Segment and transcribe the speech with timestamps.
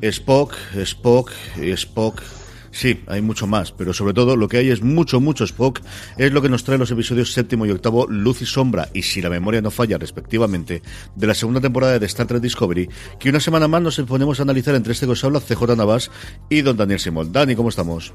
[0.00, 2.22] Spock, Spock, Spock.
[2.70, 5.80] Sí, hay mucho más, pero sobre todo lo que hay es mucho, mucho Spock.
[6.16, 9.20] Es lo que nos trae los episodios séptimo y octavo, Luz y Sombra, y si
[9.20, 10.82] la memoria no falla, respectivamente,
[11.16, 12.88] de la segunda temporada de Star Trek Discovery,
[13.18, 16.10] que una semana más nos ponemos a analizar entre este que os habla CJ Navas
[16.48, 17.32] y don Daniel Simón.
[17.32, 18.12] Dani, ¿cómo estamos?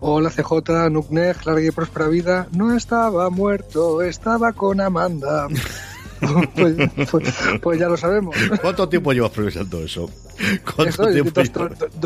[0.00, 2.48] Hola CJ, Nukneg, larga y próspera vida.
[2.52, 5.48] No estaba muerto, estaba con Amanda.
[6.56, 6.74] Pues,
[7.12, 8.34] pues, pues, ya lo sabemos.
[8.60, 10.10] ¿Cuánto tiempo llevas progresando eso?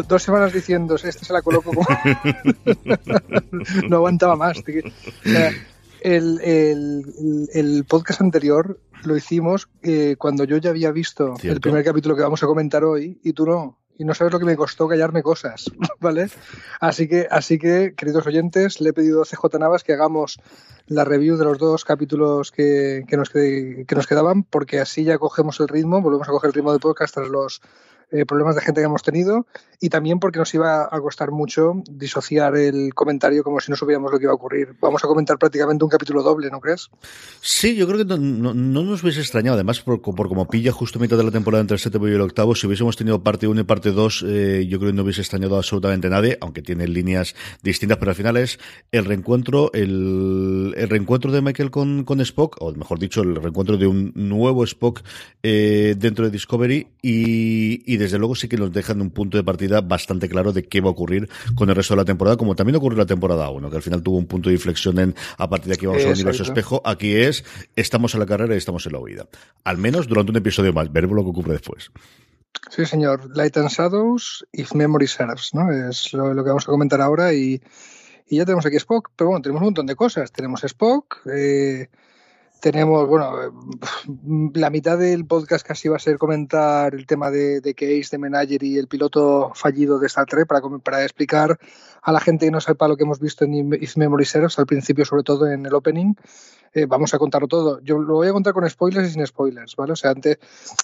[0.07, 1.81] dos, semanas diciendo, este se la coloco como...
[3.89, 4.63] no aguantaba más.
[6.03, 12.15] el, el, podcast anterior lo hicimos eh, cuando yo ya había visto el primer capítulo
[12.15, 14.89] que vamos a comentar hoy y tú no y no sabes lo que me costó
[14.89, 16.29] callarme cosas, ¿vale?
[16.81, 20.41] Así que, así que, queridos oyentes, le he pedido a CJ Navas que hagamos
[20.87, 25.19] la review de los dos capítulos que, que, nos, que nos quedaban, porque así ya
[25.19, 27.61] cogemos el ritmo, volvemos a coger el ritmo de podcast tras los
[28.13, 29.47] eh, problemas de gente que hemos tenido
[29.81, 34.13] y también porque nos iba a costar mucho disociar el comentario como si no supiéramos
[34.13, 34.77] lo que iba a ocurrir.
[34.81, 36.89] Vamos a comentar prácticamente un capítulo doble, ¿no crees?
[37.41, 41.25] Sí, yo creo que no, nos hubiese extrañado, además por, como pilla justo mitad de
[41.25, 43.91] la temporada entre el séptimo y el octavo, si hubiésemos tenido parte 1 y parte
[43.91, 48.13] 2, eh, yo creo que no hubiese extrañado absolutamente nadie, aunque tiene líneas distintas, pero
[48.13, 48.61] al final es
[48.93, 53.77] el reencuentro, el, el reencuentro de Michael con, con Spock, o mejor dicho, el reencuentro
[53.77, 55.03] de un nuevo Spock
[55.43, 59.45] eh, dentro de Discovery y, y desde luego sí que nos dejan un punto de
[59.45, 62.55] partida bastante claro de qué va a ocurrir con el resto de la temporada, como
[62.55, 65.49] también ocurrió la temporada 1, que al final tuvo un punto de inflexión en a
[65.49, 66.83] partir de aquí vamos al universo espejo.
[66.85, 67.45] Aquí es,
[67.77, 69.27] estamos en la carrera y estamos en la huida.
[69.65, 71.91] Al menos durante un episodio más, veremos lo que ocurre después.
[72.71, 73.37] Sí, señor.
[73.37, 75.71] Light and Shadows, If Memory Serves, ¿no?
[75.73, 77.63] Es lo, que vamos a comentar ahora y,
[78.29, 80.33] y, ya tenemos aquí Spock, pero bueno, tenemos un montón de cosas.
[80.33, 81.89] Tenemos Spock, eh,
[82.63, 83.51] tenemos, bueno, eh,
[84.55, 88.19] la mitad del podcast casi va a ser comentar el tema de, de Case, de
[88.19, 91.59] Menager y el piloto fallido de Star Trek para, para explicar
[92.03, 94.67] a la gente que no sepa lo que hemos visto en If Memory Serves, al
[94.67, 96.15] principio sobre todo en el opening,
[96.75, 97.81] eh, vamos a contarlo todo.
[97.83, 99.93] Yo lo voy a contar con spoilers y sin spoilers, ¿vale?
[99.93, 100.39] O sea, antes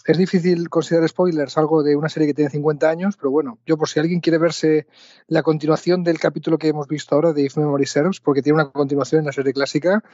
[0.07, 3.79] es difícil considerar spoilers algo de una serie que tiene 50 años, pero bueno, yo
[3.79, 4.87] por si alguien quiere verse
[5.29, 8.71] la continuación del capítulo que hemos visto ahora de If Memory Serves, porque tiene una
[8.71, 10.05] continuación en la serie clásica,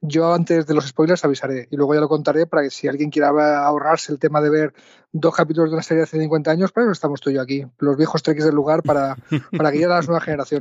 [0.00, 3.10] yo antes de los spoilers avisaré y luego ya lo contaré para que si alguien
[3.10, 3.28] quiera
[3.64, 4.74] ahorrarse el tema de ver
[5.12, 7.66] dos capítulos de una serie de hace 50 años, pero estamos tú y yo aquí,
[7.78, 9.16] los viejos treques del lugar para,
[9.56, 10.53] para guiar a las nuevas generaciones.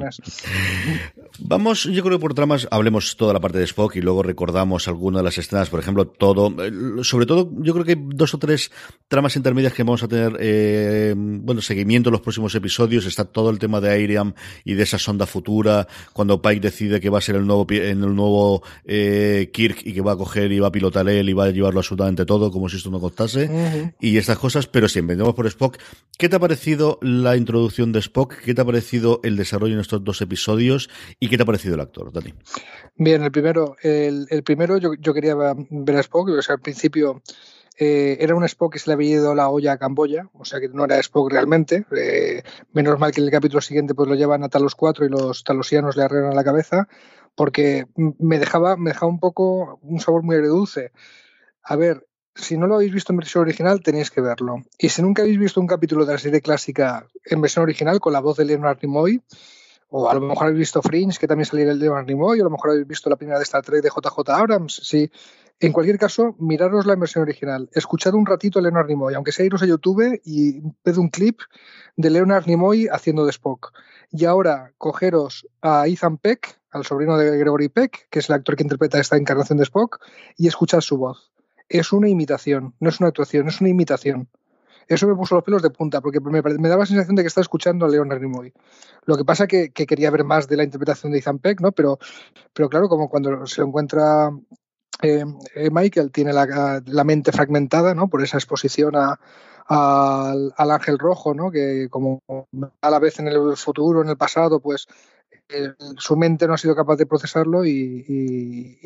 [1.40, 4.88] Vamos, yo creo que por tramas hablemos toda la parte de Spock y luego recordamos
[4.88, 8.34] alguna de las escenas, por ejemplo, todo, eh, sobre todo yo creo que hay dos
[8.34, 8.72] o tres
[9.08, 13.50] tramas intermedias que vamos a tener, eh, bueno, seguimiento en los próximos episodios, está todo
[13.50, 14.34] el tema de Iriam
[14.64, 18.04] y de esa sonda futura, cuando Pike decide que va a ser el nuevo, en
[18.04, 21.34] el nuevo eh, Kirk y que va a coger y va a pilotar él y
[21.34, 25.00] va a llevarlo absolutamente todo, como si esto no costase, y estas cosas, pero si
[25.00, 25.78] empezamos por Spock,
[26.18, 28.36] ¿qué te ha parecido la introducción de Spock?
[28.44, 30.90] ¿Qué te ha parecido el desarrollo en estos dos episodios?
[31.20, 32.34] ¿Y qué te ha parecido el actor, Dani?
[32.96, 37.22] Bien, el primero, el, primero yo, quería ver a Spock, o sea, al principio
[37.78, 40.60] eh, era un Spock que se le había ido la olla a Camboya, o sea
[40.60, 41.86] que no era Spock realmente.
[41.96, 45.10] Eh, menos mal que en el capítulo siguiente pues lo llevan a Talos 4 y
[45.10, 46.88] los talosianos le arreglan la cabeza,
[47.36, 50.92] porque me dejaba, me dejaba un poco un sabor muy agridulce.
[51.64, 52.06] A ver,
[52.36, 54.64] si no lo habéis visto en versión original, tenéis que verlo.
[54.78, 58.14] Y si nunca habéis visto un capítulo de la serie clásica en versión original con
[58.14, 59.22] la voz de Leonard Nimoy,
[59.96, 62.42] o a lo mejor habéis visto Fringe, que también salía el de Leonard Nimoy, o
[62.42, 65.12] a lo mejor habéis visto la primera de Star Trek de JJ Abrams, sí.
[65.60, 67.70] En cualquier caso, miraros la versión original.
[67.74, 71.42] Escuchad un ratito a Leonard Nimoy, aunque sea iros a YouTube y ved un clip
[71.96, 73.72] de Leonard Nimoy haciendo de Spock.
[74.10, 78.56] Y ahora, cogeros a Ethan Peck, al sobrino de Gregory Peck, que es el actor
[78.56, 80.00] que interpreta esta encarnación de Spock,
[80.38, 81.34] y escuchad su voz
[81.70, 84.30] es una imitación, no es una actuación, es una imitación.
[84.88, 87.44] Eso me puso los pelos de punta, porque me, daba la sensación de que estaba
[87.44, 88.54] escuchando a Leonard Nimoy.
[89.06, 91.72] Lo que pasa que, que quería ver más de la interpretación de Ethan Peck, ¿no?
[91.72, 92.00] Pero,
[92.54, 94.32] pero claro, como cuando se encuentra
[95.02, 95.26] eh,
[95.56, 98.08] eh, Michael, tiene la, mente fragmentada, ¿no?
[98.08, 99.18] Por esa exposición al,
[100.56, 101.52] al, ángel rojo, ¿no?
[101.52, 102.22] Que como
[102.82, 104.88] a la vez en el futuro, en el pasado, pues
[105.98, 108.80] su mente no ha sido capaz de procesarlo y,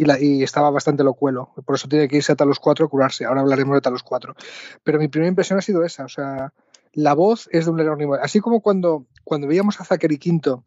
[0.43, 1.53] estaba bastante locuelo.
[1.65, 3.25] Por eso tiene que irse a Talos 4 a curarse.
[3.25, 4.35] Ahora hablaremos de Talos 4.
[4.83, 6.05] Pero mi primera impresión ha sido esa.
[6.05, 6.53] O sea,
[6.93, 8.21] la voz es de un Leonard.
[8.21, 10.63] Así como cuando, cuando veíamos a Zachary Quinto,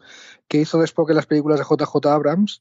[0.49, 2.61] que hizo después en las películas de JJ Abrams,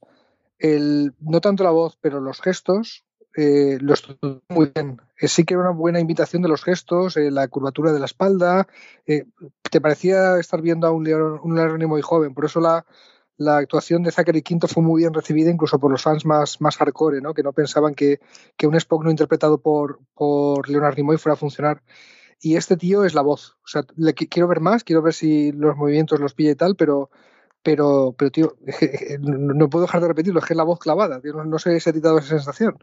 [0.58, 3.06] el, no tanto la voz, pero los gestos,
[3.36, 5.02] eh, lo estuvo muy bien.
[5.20, 8.06] Eh, sí que era una buena invitación de los gestos, eh, la curvatura de la
[8.06, 8.68] espalda.
[9.06, 12.34] te parecía estar viendo a un Leonard, un Nimoy joven.
[12.34, 12.86] Por eso la,
[13.40, 16.76] la actuación de Zachary Quinto fue muy bien recibida incluso por los fans más, más
[16.76, 17.34] hardcore, ¿no?
[17.34, 18.20] que no pensaban que,
[18.58, 21.82] que un Spock no interpretado por, por Leonard Nimoy fuera a funcionar.
[22.42, 23.58] Y este tío es la voz.
[23.64, 26.76] O sea, le, quiero ver más, quiero ver si los movimientos los pilla y tal,
[26.76, 27.10] pero
[27.62, 28.56] pero, pero tío,
[29.20, 31.90] no puedo dejar de repetirlo, es que es la voz clavada, tío, no, sé si
[31.90, 32.78] he dado esa sensación.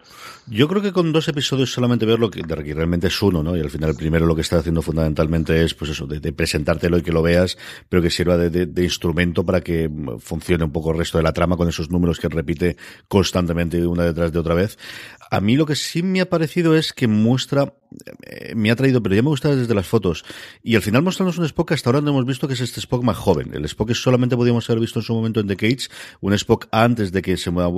[0.46, 3.56] Yo creo que con dos episodios solamente verlo, que, que realmente es uno, ¿no?
[3.56, 6.98] Y al final el primero lo que está haciendo fundamentalmente es, pues eso, de, presentártelo
[6.98, 7.56] y que lo veas,
[7.88, 11.32] pero que sirva de, de, instrumento para que funcione un poco el resto de la
[11.32, 12.76] trama con esos números que repite
[13.08, 14.78] constantemente una detrás de otra vez.
[15.30, 17.74] A mí lo que sí me ha parecido es que muestra,
[18.22, 20.24] eh, me ha traído, pero ya me gusta desde las fotos,
[20.62, 23.02] y al final mostrarnos un Spock hasta ahora no hemos visto que es este Spock
[23.02, 23.52] más joven.
[23.54, 25.88] El Spock que solamente podíamos haber visto en su momento en The Cage,
[26.20, 27.70] un Spock antes de que se mueva,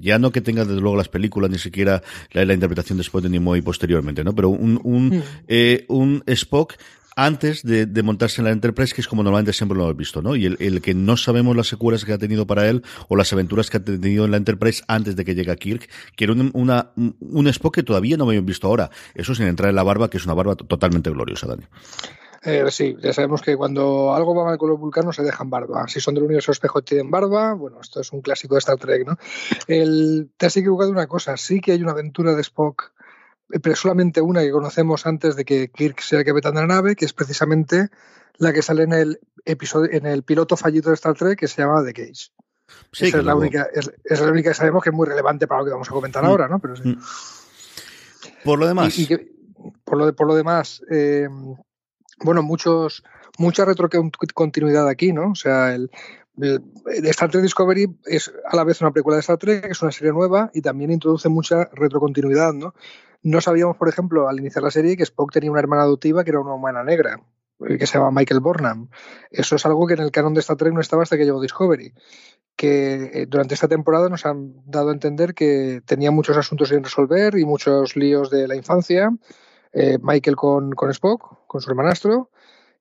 [0.00, 2.02] ya no que tenga desde luego las películas, ni siquiera
[2.32, 4.34] la, interpretación de Spock de Nimoy posteriormente, ¿no?
[4.34, 5.22] Pero un, un, mm.
[5.48, 6.74] eh, un Spock
[7.18, 10.36] antes de, montarse en la Enterprise, que es como normalmente siempre lo hemos visto, ¿no?
[10.36, 13.70] Y el, que no sabemos las secuelas que ha tenido para él o las aventuras
[13.70, 16.52] que ha tenido en la Enterprise antes de que llegue a Kirk, que era un,
[16.54, 18.90] una, un Spock que todavía no habíamos visto ahora.
[19.16, 21.64] Eso sin entrar en la barba, que es una barba totalmente gloriosa, Dani.
[22.42, 25.88] Eh, sí, ya sabemos que cuando algo va mal con los vulcanos se dejan barba.
[25.88, 29.06] Si son del universo espejo tienen barba, bueno, esto es un clásico de Star Trek,
[29.06, 29.16] ¿no?
[29.66, 32.92] El, te has equivocado una cosa, sí que hay una aventura de Spock
[33.62, 36.96] pero solamente una que conocemos antes de que Kirk sea el capitán de la nave,
[36.96, 37.88] que es precisamente
[38.36, 41.62] la que sale en el episodio, en el piloto fallido de Star Trek que se
[41.62, 42.30] llama The Cage.
[42.92, 45.64] Esa es, la única, es, la única que sabemos que es muy relevante para lo
[45.64, 46.26] que vamos a comentar mm.
[46.26, 46.58] ahora, ¿no?
[46.58, 46.98] Pero mm.
[48.44, 48.94] Por lo demás.
[49.84, 51.28] por, lo por lo demás, eh,
[52.20, 53.04] bueno, muchos,
[53.38, 55.30] mucha retrocontinuidad aquí, ¿no?
[55.30, 55.90] O sea, el,
[57.04, 60.12] Star Trek Discovery es a la vez una precuela de Star Trek, es una serie
[60.12, 62.74] nueva y también introduce mucha retrocontinuidad, ¿no?
[63.22, 66.30] No sabíamos, por ejemplo, al iniciar la serie que Spock tenía una hermana adoptiva que
[66.30, 67.20] era una humana negra,
[67.58, 68.88] que se llama Michael Burnham.
[69.30, 71.40] Eso es algo que en el canon de Star Trek no estaba hasta que llegó
[71.40, 71.92] Discovery.
[72.54, 76.84] Que eh, durante esta temporada nos han dado a entender que tenía muchos asuntos sin
[76.84, 79.10] resolver y muchos líos de la infancia.
[79.72, 82.30] Eh, Michael con, con, Spock, con su hermanastro.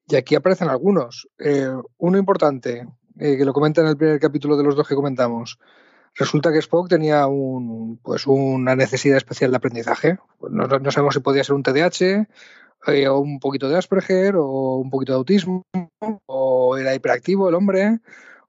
[0.08, 1.28] Y aquí aparecen algunos.
[1.40, 2.88] Eh, uno importante,
[3.18, 5.60] que lo comenta en el primer capítulo de los dos que comentamos.
[6.18, 10.18] Resulta que Spock tenía un, pues una necesidad especial de aprendizaje.
[10.50, 12.28] No, sabemos si podía ser un TDAH,
[12.88, 15.64] eh, o un poquito de Asperger, o un poquito de autismo,
[16.26, 18.00] o era hiperactivo el hombre,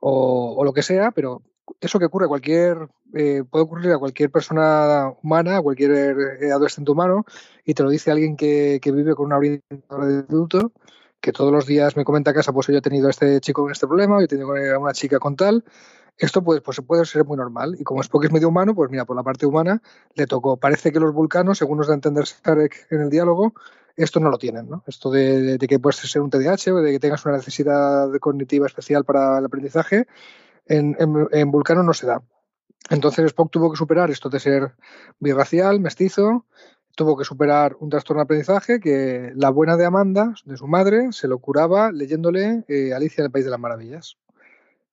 [0.00, 1.42] o, lo que sea, pero
[1.80, 6.50] eso que ocurre a cualquier, eh, puede ocurrir a cualquier persona humana, a cualquier eh,
[6.50, 7.24] adolescente humano,
[7.64, 10.72] y te lo dice alguien que, vive con una orientadora de adulto,
[11.20, 13.62] que todos los días me comenta a casa, pues yo he tenido a este chico
[13.62, 15.64] con este problema, yo he tenido a una chica con tal,
[16.18, 17.76] esto pues, pues puede ser muy normal.
[17.78, 19.80] Y como Spock es medio humano, pues mira, por la parte humana
[20.14, 20.56] le tocó.
[20.56, 23.54] Parece que los vulcanos, según nos da a entender Sarek en el diálogo,
[23.98, 24.84] esto no lo tienen, ¿no?
[24.86, 29.04] Esto de, que puedes ser un TDAH o de que tengas una necesidad cognitiva especial
[29.04, 30.06] para el aprendizaje,
[30.68, 30.96] en,
[31.32, 32.22] en, Vulcano no se da.
[32.90, 34.72] Entonces Spock tuvo que superar esto de ser
[35.18, 36.46] birracial, mestizo,
[36.94, 41.12] tuvo que superar un trastorno de aprendizaje que la buena de Amanda, de su madre,
[41.12, 44.16] se lo curaba leyéndole eh, Alicia en el País de las Maravillas.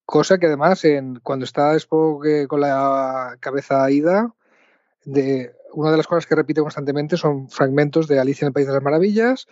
[0.05, 4.33] Cosa que además, en, cuando está Spock eh, con la cabeza ida,
[5.03, 8.67] de, una de las cosas que repite constantemente son fragmentos de Alicia en el País
[8.67, 9.47] de las Maravillas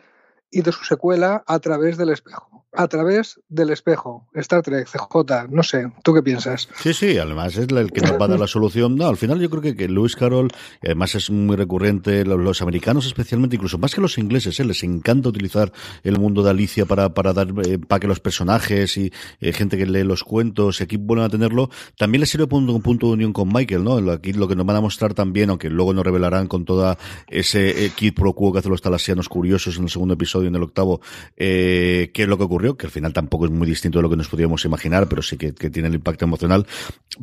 [0.52, 4.28] y de su secuela A través del espejo a través del espejo.
[4.34, 6.68] Star Trek, CJ, no sé, ¿tú qué piensas?
[6.82, 8.96] Sí, sí, además es el que nos va a dar la solución.
[8.96, 10.50] No, al final yo creo que, que Lewis Carroll,
[10.82, 14.66] además es muy recurrente, los, americanos especialmente, incluso más que los ingleses, ¿eh?
[14.66, 15.72] les encanta utilizar
[16.04, 19.78] el mundo de Alicia para, para dar eh, para que los personajes y eh, gente
[19.78, 21.70] que lee los cuentos y aquí vuelvan a tenerlo.
[21.98, 24.12] También les sirve un punto de unión con Michael, ¿no?
[24.12, 27.92] Aquí lo que nos van a mostrar también, aunque luego nos revelarán con toda ese
[27.96, 31.02] kit pro quo que hacen los talasianos curiosos en el segundo episodio, en el octavo,
[31.36, 34.16] qué es lo que ocurrió que al final tampoco es muy distinto de lo que
[34.16, 36.66] nos podríamos imaginar, pero sí que, tiene el impacto emocional.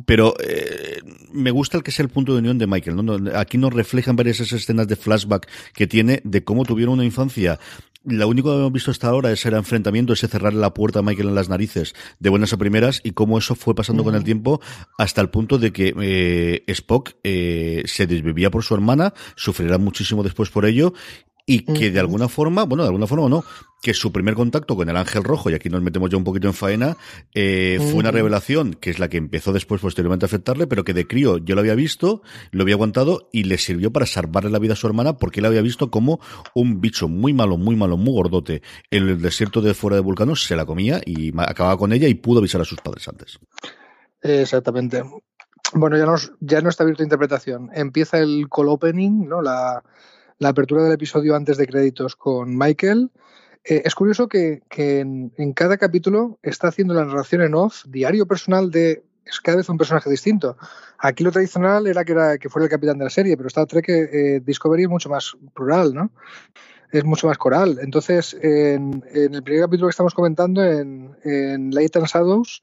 [0.05, 1.01] Pero eh,
[1.33, 3.31] me gusta el que sea el punto de unión de Michael.
[3.35, 7.59] Aquí nos reflejan varias esas escenas de flashback que tiene de cómo tuvieron una infancia
[8.03, 11.01] lo único que hemos visto hasta ahora es el enfrentamiento, ese cerrarle la puerta a
[11.03, 14.23] Michael en las narices de buenas a primeras y cómo eso fue pasando con el
[14.23, 14.59] tiempo
[14.97, 20.23] hasta el punto de que eh, Spock eh, se desvivía por su hermana, sufrirá muchísimo
[20.23, 20.93] después por ello
[21.51, 23.43] y que de alguna forma, bueno, de alguna forma o no,
[23.81, 26.47] que su primer contacto con el Ángel Rojo, y aquí nos metemos ya un poquito
[26.47, 26.95] en faena,
[27.33, 30.93] eh, fue una revelación que es la que empezó después posteriormente a afectarle, pero que
[30.93, 34.59] de crío yo lo había visto, lo había aguantado y le sirvió para salvarle la
[34.59, 36.21] vida a su hermana porque él había visto como
[36.53, 40.37] un bicho muy malo, muy malo, muy gordote en el desierto de fuera de Vulcano
[40.37, 43.39] se la comía y acababa con ella y pudo avisar a sus padres antes.
[44.21, 45.03] Exactamente.
[45.73, 47.69] Bueno, ya, nos, ya no está abierta interpretación.
[47.73, 49.41] Empieza el call opening, ¿no?
[49.41, 49.83] La,
[50.41, 53.11] la apertura del episodio antes de créditos con Michael.
[53.63, 58.71] Eh, es curioso que, en, cada capítulo está haciendo la narración en off, diario personal
[58.71, 60.57] de es cada vez un personaje distinto.
[60.97, 63.67] Aquí lo tradicional era que, era, que fuera el capitán de la serie, pero Star
[63.67, 66.09] Trek eh, Discovery es mucho más plural, ¿no?
[66.91, 67.77] Es mucho más coral.
[67.79, 72.61] Entonces, en, el primer capítulo que estamos comentando, en, en Late and Shadows,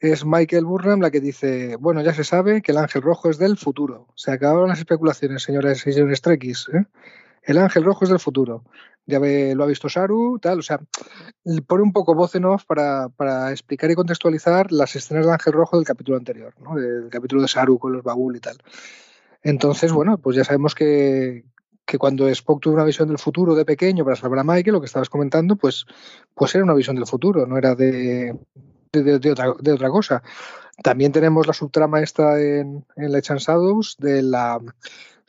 [0.00, 3.38] es Michael Burnham la que dice, bueno, ya se sabe que el ángel rojo es
[3.38, 4.06] del futuro.
[4.14, 6.22] Se acabaron las especulaciones, señores y señores.
[6.72, 6.84] ¿eh?
[7.42, 8.64] El ángel rojo es del futuro.
[9.06, 10.60] Ya lo ha visto Saru, tal.
[10.60, 10.80] O sea,
[11.66, 15.54] pone un poco voz en off para, para, explicar y contextualizar las escenas del ángel
[15.54, 16.76] rojo del capítulo anterior, ¿no?
[16.76, 18.58] del capítulo de Saru con los Babul y tal.
[19.42, 21.44] Entonces, bueno, pues ya sabemos que,
[21.86, 24.80] que cuando Spock tuvo una visión del futuro de pequeño para salvar a Michael, lo
[24.80, 25.86] que estabas comentando, pues,
[26.34, 28.36] pues era una visión del futuro, no era de,
[28.92, 30.22] de, otra, de otra cosa.
[30.82, 34.60] También tenemos la subtrama esta en, en Legends Shadows de la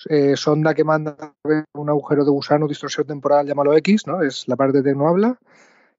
[0.08, 1.34] eh, sonda que manda
[1.74, 4.22] un agujero de gusano, distorsión temporal, llámalo X, ¿no?
[4.22, 5.40] Es la parte de no habla.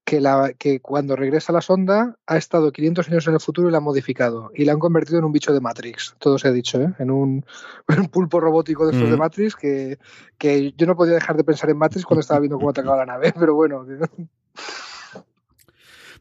[0.02, 3.70] Que, la, que cuando regresa la sonda ha estado 500 años en el futuro y
[3.70, 4.50] la han modificado.
[4.54, 6.16] Y la han convertido en un bicho de Matrix.
[6.18, 6.94] Todo se ha dicho, ¿eh?
[6.98, 7.44] En un,
[7.98, 9.98] un pulpo robótico de estos de Matrix que,
[10.38, 13.06] que yo no podía dejar de pensar en Matrix cuando estaba viendo cómo atacaba la
[13.06, 13.32] nave.
[13.38, 13.84] Pero bueno.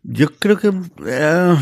[0.03, 0.71] Yo creo que
[1.05, 1.57] eh,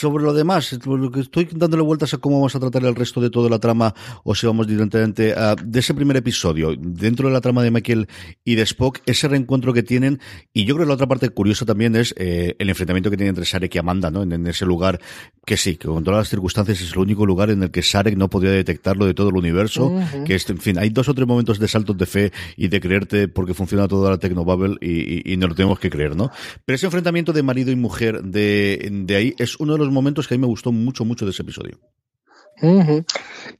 [0.00, 3.20] sobre lo demás, lo que estoy dándole vueltas a cómo vamos a tratar el resto
[3.20, 7.34] de toda la trama, o si vamos directamente a, de ese primer episodio, dentro de
[7.34, 8.08] la trama de Michael
[8.44, 10.20] y de Spock, ese reencuentro que tienen,
[10.52, 13.30] y yo creo que la otra parte curiosa también es eh, el enfrentamiento que tiene
[13.30, 14.22] entre Sarek y Amanda, ¿no?
[14.22, 15.00] En, ese lugar
[15.44, 18.16] que sí, que con todas las circunstancias es el único lugar en el que Sarek
[18.16, 19.92] no podía detectarlo de todo el universo,
[20.24, 22.80] que es, en fin, hay dos o tres momentos de saltos de fe y de
[22.80, 26.30] creerte porque funciona toda la Tecnobubble y, y, y no lo tenemos que creer, ¿no?
[26.64, 30.26] Pero ese enfrentamiento de marido y mujer de, de ahí es uno de los momentos
[30.26, 31.78] que a mí me gustó mucho, mucho de ese episodio.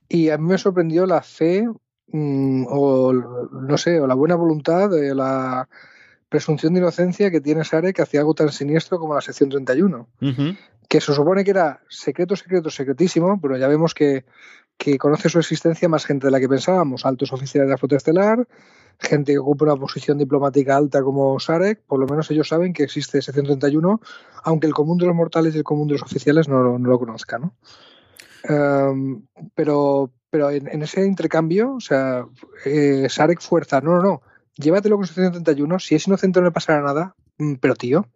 [0.09, 1.67] Y a mí me sorprendió la fe
[2.09, 5.69] mm, o no sé, o la buena voluntad, de la
[6.29, 10.09] presunción de inocencia que tiene Sarek hacia algo tan siniestro como la sección 31.
[10.89, 14.25] Que se supone que era secreto, secreto, secretísimo, pero ya vemos que,
[14.77, 17.97] que conoce su existencia más gente de la que pensábamos, altos oficiales de la flota
[17.97, 18.47] estelar,
[18.99, 22.85] gente que ocupa una posición diplomática alta como Sarek, por lo menos ellos saben que
[22.85, 24.01] existe ese 131,
[24.45, 26.99] aunque el común de los mortales y el común de los oficiales no, no lo
[26.99, 27.55] conozca, ¿no?
[28.49, 29.23] Um,
[29.55, 32.27] pero pero en, ese intercambio, o sea,
[32.65, 34.23] eh, Sarek fuerza, no, no, no,
[34.57, 38.09] llévatelo con ese 131, si es inocente no le pasará nada, mm, pero tío,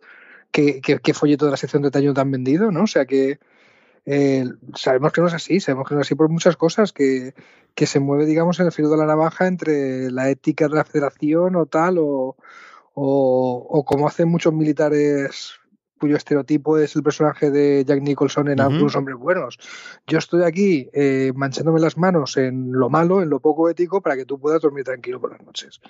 [0.50, 2.82] ¿qué, qué, qué folleto de la sección 31 te han vendido, ¿no?
[2.82, 3.38] O sea que
[4.06, 7.34] eh, sabemos que no es así, sabemos que no es así por muchas cosas, que,
[7.74, 10.84] que se mueve, digamos, en el filo de la navaja entre la ética de la
[10.84, 12.36] federación o tal, o,
[12.94, 15.54] o, como hacen muchos militares
[15.98, 19.58] cuyo estereotipo es el personaje de Jack Nicholson en Algunos Hombres Buenos.
[20.06, 24.16] Yo estoy aquí eh, manchándome las manos en lo malo, en lo poco ético, para
[24.16, 25.80] que tú puedas dormir tranquilo por las noches.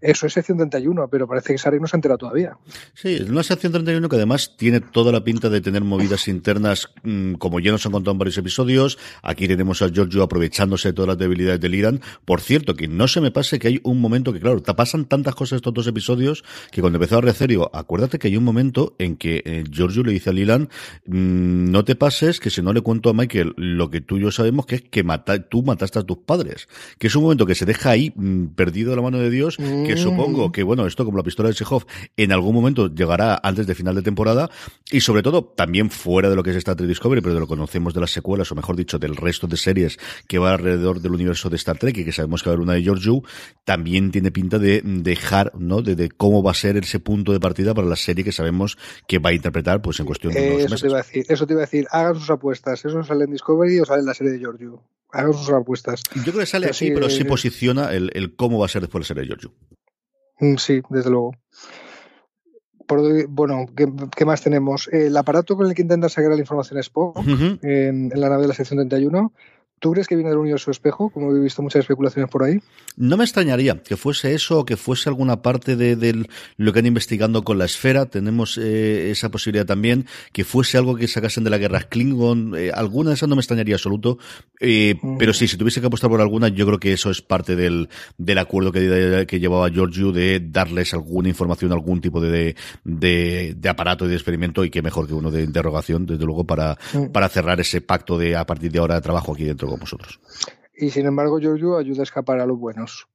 [0.00, 2.56] Eso es sección 31, pero parece que Sarek no se ha enterado todavía.
[2.94, 6.88] Sí, es una sección 31 que además tiene toda la pinta de tener movidas internas,
[7.02, 8.98] mm, como ya nos han contado en varios episodios.
[9.22, 12.00] Aquí tenemos a Giorgio aprovechándose de todas las debilidades del Irán.
[12.24, 15.04] Por cierto, que no se me pase que hay un momento que, claro, te pasan
[15.04, 18.94] tantas cosas estos dos episodios que cuando empezó a Recerio, acuérdate que hay un momento
[18.98, 20.70] en que eh, Giorgio le dice al Irán,
[21.06, 24.22] mm, no te pases, que si no le cuento a Michael lo que tú y
[24.22, 26.68] yo sabemos que es que mata, tú mataste a tus padres.
[26.98, 29.58] Que es un momento que se deja ahí mm, perdido de la mano de Dios
[29.58, 30.52] que supongo mm.
[30.52, 33.94] que, bueno, esto como la pistola de Chekhov en algún momento llegará antes de final
[33.94, 34.50] de temporada
[34.90, 37.46] y sobre todo también fuera de lo que es Star Trek Discovery, pero de lo
[37.46, 41.00] que conocemos de las secuelas o mejor dicho del resto de series que va alrededor
[41.00, 43.04] del universo de Star Trek y que sabemos que va a haber una de George
[43.04, 43.22] Yu,
[43.64, 45.82] también tiene pinta de dejar, ¿no?
[45.82, 49.18] De, cómo va a ser ese punto de partida para la serie que sabemos que
[49.18, 51.52] va a interpretar pues en cuestión de unos eso Te iba a decir, eso te
[51.52, 54.32] iba a decir, hagan sus apuestas, eso sale en Discovery o sale en la serie
[54.32, 54.80] de George Yu.
[55.12, 56.02] Hagan sus apuestas.
[56.14, 59.02] Yo creo que sale así, pero sí posiciona el, el, cómo va a ser después
[59.02, 59.50] la serie de George Yu.
[59.50, 59.74] Mm,
[60.58, 61.34] sí, desde luego.
[62.86, 64.88] Por, bueno, ¿qué, más tenemos?
[64.88, 67.18] El aparato con el que intenta sacar la información Spock
[67.62, 69.32] en, en, la nave de la sección 31
[69.80, 71.08] ¿Tú crees que viene del universo espejo?
[71.08, 72.60] Como he visto muchas especulaciones por ahí.
[72.96, 76.26] No me extrañaría que fuese eso o que fuese alguna parte de,
[76.58, 78.04] lo que han investigando con la esfera.
[78.04, 80.04] Tenemos eh, esa posibilidad también.
[80.32, 82.54] Que fuese algo que sacasen de la guerra Klingon.
[82.58, 84.18] Eh, alguna de esas no me extrañaría absoluto.
[84.60, 85.16] Eh, mm.
[85.16, 87.88] Pero sí, si tuviese que apostar por alguna, yo creo que eso es parte del,
[88.18, 93.68] del acuerdo que, que llevaba Giorgio de darles alguna información, algún tipo de, de, de,
[93.70, 97.06] aparato y de experimento y que mejor que uno de interrogación, desde luego, para, mm.
[97.12, 100.20] para cerrar ese pacto de a partir de ahora de trabajo aquí dentro con vosotros.
[100.74, 103.06] Y sin embargo, Giorgio ayuda a escapar a los buenos.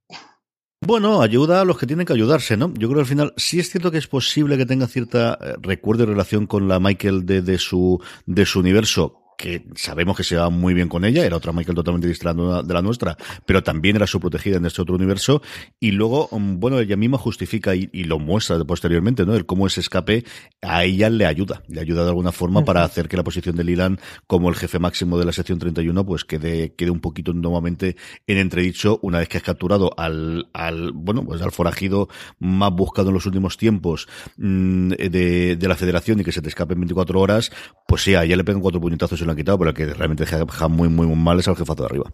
[0.82, 2.72] Bueno, ayuda a los que tienen que ayudarse, ¿no?
[2.74, 5.56] Yo creo que al final sí es cierto que es posible que tenga cierta eh,
[5.62, 10.24] recuerdo y relación con la Michael de, de su de su universo, que sabemos que
[10.24, 13.64] se va muy bien con ella, era otra Michael totalmente distinta de la nuestra, pero
[13.64, 15.42] también era su protegida en este otro universo,
[15.80, 19.34] y luego, mm, bueno, ella misma justifica y, lo muestra posteriormente, ¿no?
[19.36, 20.24] El cómo ese escape
[20.62, 23.64] a ella le ayuda, le ayuda de alguna forma para hacer que la posición de
[23.64, 27.96] Lilan como el jefe máximo de la sección 31 pues quede, quede un poquito nuevamente
[28.28, 33.10] en entredicho una vez que has capturado al, al bueno, pues al forajido más buscado
[33.10, 36.82] en los últimos tiempos mm, de, de la federación y que se te escape en
[36.82, 37.52] 24 horas,
[37.88, 39.86] pues sí, a ella le pegan cuatro puñetazos y lo han quitado, pero el que
[39.86, 42.12] realmente deja muy, muy, muy mal es al jefazo de arriba.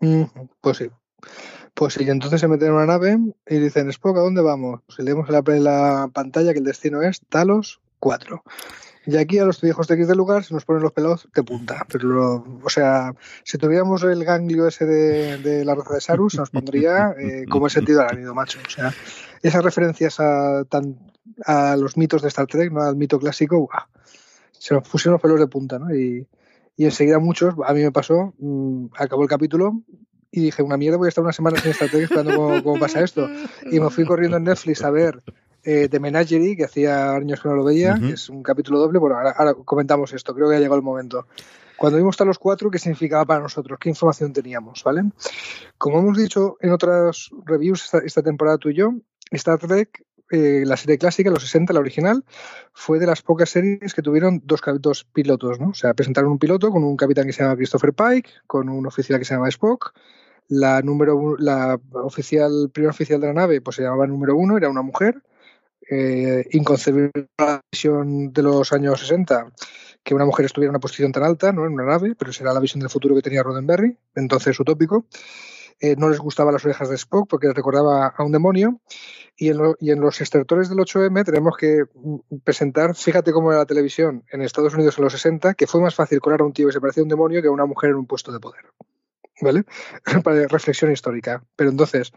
[0.00, 0.24] Mm,
[0.60, 0.90] pues sí.
[1.74, 4.80] Pues sí, entonces se meten en una nave y dicen, Spock, ¿a dónde vamos?
[4.86, 8.42] Pues leemos en la, pantalla que el destino es Talos 4.
[9.06, 11.42] Y aquí a los viejos de X del lugar se nos ponen los pelos de
[11.42, 11.84] punta.
[11.90, 13.12] Pero, o sea,
[13.42, 17.66] si tuviéramos el ganglio ese de, la raza de Sarus, se nos pondría eh, como
[17.66, 18.60] el sentido del anillo, macho.
[18.66, 18.94] O sea,
[19.42, 20.98] esas referencias a, tan,
[21.44, 22.82] a los mitos de Star Trek, ¿no?
[22.82, 23.68] al mito clásico,
[24.64, 25.94] se nos pusieron los pelos de punta, ¿no?
[25.94, 26.26] Y,
[26.74, 29.82] y enseguida muchos, a mí me pasó, mm, acabó el capítulo
[30.30, 33.02] y dije, una mierda, voy a estar una semana sin Star Trek esperando cómo, pasa
[33.02, 33.28] esto.
[33.70, 35.22] Y me fui corriendo en Netflix a ver
[35.64, 38.98] eh, The Menagerie, que hacía años que no lo veía, que es un capítulo doble.
[38.98, 41.26] Bueno, ahora, comentamos esto, creo que ha llegado el momento.
[41.76, 43.78] Cuando vimos a los cuatro, ¿qué significaba para nosotros?
[43.78, 44.82] ¿Qué información teníamos?
[44.82, 45.02] ¿Vale?
[45.76, 48.94] Como hemos dicho en otras reviews esta, esta temporada tú y yo,
[49.30, 50.02] Star Trek
[50.34, 52.24] eh, la serie clásica, los 60, la original,
[52.72, 55.70] fue de las pocas series que tuvieron dos, dos pilotos, ¿no?
[55.70, 58.86] O sea, presentaron un piloto con un capitán que se llama Christopher Pike, con un
[58.86, 59.94] oficial que se llama Spock.
[60.48, 64.68] La número la oficial, primer oficial de la nave, pues se llamaba número uno, era
[64.68, 65.22] una mujer.
[65.90, 69.52] Eh, inconcebible la visión de los años 60
[70.04, 71.66] que una mujer estuviera en una posición tan alta, ¿no?
[71.66, 75.06] En una nave, pero será la visión del futuro que tenía Roddenberry, entonces utópico.
[75.80, 78.80] Eh, no les gustaban las orejas de Spock porque recordaba a un demonio.
[79.36, 84.22] Y en, los extractores del 8M tenemos que mm, presentar, fíjate cómo era la televisión
[84.30, 86.72] en Estados Unidos en los 60, que fue más fácil colar a un tío que
[86.72, 88.64] se parecía a un demonio que a una mujer en un puesto de poder.
[89.40, 89.64] ¿Vale?
[90.22, 91.42] Para reflexión histórica.
[91.56, 92.12] Pero entonces,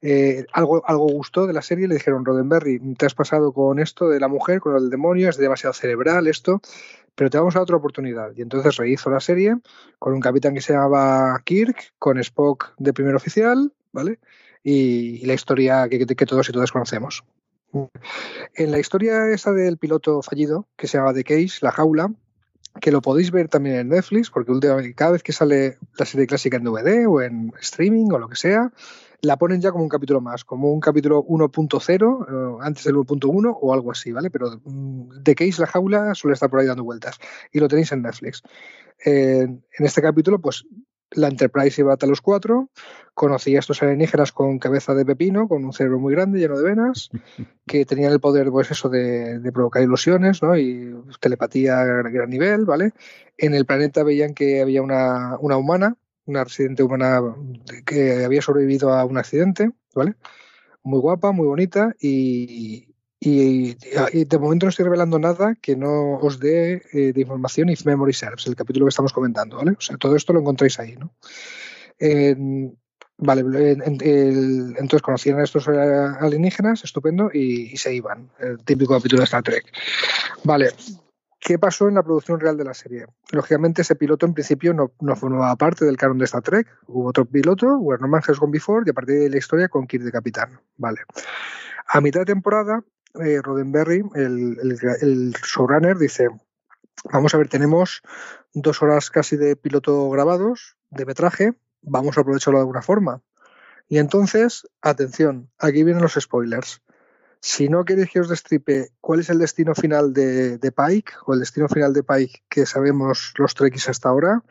[0.00, 4.08] eh, algo, algo gustó de la serie, le dijeron, Roddenberry, te has pasado con esto
[4.08, 6.62] de la mujer, con el demonio, es demasiado cerebral esto
[7.14, 8.32] pero te vamos a otra oportunidad.
[8.36, 9.56] Y entonces rehizo la serie
[9.98, 14.18] con un capitán que se llamaba Kirk, con Spock de primer oficial, ¿vale?
[14.62, 17.24] Y, la historia que, todos y todas conocemos.
[18.54, 22.12] En la historia esa del piloto fallido, que se llama The Case, La Jaula,
[22.80, 24.52] que lo podéis ver también en Netflix, porque
[24.94, 28.36] cada vez que sale la serie clásica en DVD o en streaming o lo que
[28.36, 28.72] sea,
[29.22, 33.58] la ponen ya como un capítulo más, como un capítulo 1.0, eh, antes del 1.1
[33.60, 34.30] o algo así, ¿vale?
[34.30, 37.18] Pero de Case la jaula suele estar por ahí dando vueltas
[37.52, 38.42] y lo tenéis en Netflix.
[39.04, 40.64] en este capítulo, pues
[41.14, 42.70] la Enterprise iba a los cuatro,
[43.14, 46.64] conocía a estos alienígenas con cabeza de pepino, con un cerebro muy grande, lleno de
[46.64, 47.10] venas,
[47.66, 50.56] que tenían el poder, pues eso, de, provocar ilusiones, ¿no?
[50.56, 52.92] Y telepatía a gran nivel, ¿vale?
[53.36, 57.20] En el planeta veían que había una, una humana una residente humana
[57.86, 60.14] que había sobrevivido a un accidente, ¿vale?
[60.82, 62.88] Muy guapa, muy bonita y,
[63.20, 68.46] de momento no estoy revelando nada que no os dé eh, información if memory serves,
[68.46, 69.72] el capítulo que estamos comentando, ¿vale?
[69.72, 71.14] O sea, todo esto lo encontráis ahí, ¿no?
[73.18, 73.42] vale,
[73.78, 78.30] entonces conocían a estos alienígenas, estupendo, y, y, se iban.
[78.40, 79.66] El típico capítulo de Star Trek.
[80.42, 80.70] Vale,
[81.44, 83.06] ¿Qué pasó en la producción real de la serie?
[83.32, 86.68] Lógicamente, ese piloto en principio no, no formaba parte del canon de Star Trek.
[86.86, 89.68] Hubo otro piloto, Where No Man Has Gone Before, y a partir de la historia
[89.68, 90.60] con Kirk de capitán.
[90.76, 91.00] Vale.
[91.88, 92.84] A mitad de temporada,
[93.20, 94.56] eh, Roddenberry, el,
[95.00, 96.28] el, showrunner, dice:
[97.12, 98.02] Vamos a ver, tenemos
[98.54, 103.20] dos horas casi de piloto grabados, de metraje, vamos a aprovecharlo de alguna forma.
[103.88, 106.82] Y entonces, atención, aquí vienen los spoilers.
[107.44, 111.40] Si no queréis que os destripe cuál es el destino final de, Pike o el
[111.40, 114.44] destino final de Pike que sabemos los Trekkies hasta ahora,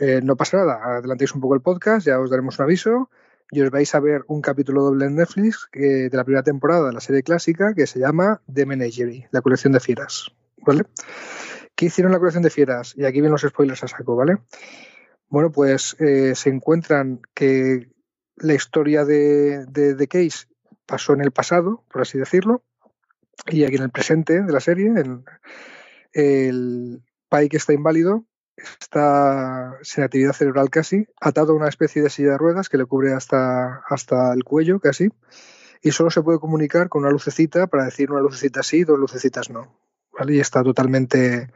[0.00, 0.80] eh, no pasa nada.
[0.82, 3.08] Adelantéis un poco el podcast, ya os daremos un aviso
[3.52, 6.92] y os vais a ver un capítulo doble en Netflix de la primera temporada de
[6.92, 10.32] la serie clásica que se llama The Menagerie, la colección de fieras.
[10.56, 10.86] ¿Vale?
[11.76, 12.94] ¿Qué hicieron la colección de fieras?
[12.96, 14.38] Y aquí vienen los spoilers a saco, ¿vale?
[15.28, 17.92] Bueno, pues eh, se encuentran que
[18.38, 20.46] la historia de, de, de Case
[20.86, 22.62] pasó en el pasado, por así decirlo,
[23.46, 25.24] y aquí en el presente de la serie, el,
[26.12, 27.02] el
[27.50, 28.24] que está inválido,
[28.56, 32.84] está sin actividad cerebral casi, atado a una especie de silla de ruedas que le
[32.84, 35.10] cubre hasta, hasta el cuello casi,
[35.82, 39.50] y solo se puede comunicar con una lucecita para decir una lucecita sí, dos lucecitas
[39.50, 39.78] no.
[40.28, 41.50] Y está totalmente,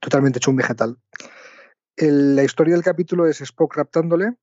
[0.00, 0.98] totalmente hecho un vegetal.
[1.96, 4.34] la historia del capítulo es Spock raptándole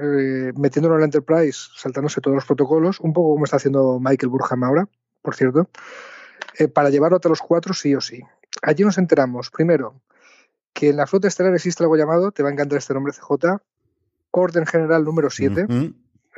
[0.00, 4.28] eh, metiéndolo en la Enterprise, saltándose todos los protocolos, un poco como está haciendo Michael
[4.28, 4.88] Burham ahora,
[5.22, 5.68] por cierto,
[6.58, 8.22] eh, para llevarlo a los cuatro sí o sí.
[8.62, 10.00] Allí nos enteramos, primero,
[10.72, 13.58] que en la flota estelar existe algo llamado, te va a encantar este nombre CJ,
[14.30, 15.66] Orden General número 7,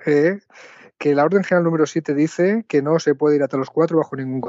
[0.07, 0.40] eh,
[0.97, 3.99] que la Orden General número 7 dice que no se puede ir a los 4
[3.99, 4.40] bajo ningún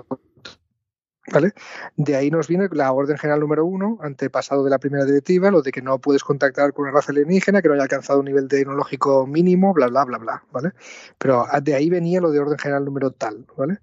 [1.32, 1.54] ¿Vale?
[1.96, 5.62] De ahí nos viene la orden general número uno, antepasado de la primera directiva, lo
[5.62, 8.48] de que no puedes contactar con una raza alienígena que no haya alcanzado un nivel
[8.48, 10.72] tecnológico mínimo, bla, bla, bla, bla, ¿vale?
[11.18, 13.80] Pero de ahí venía lo de orden general número tal, ¿vale?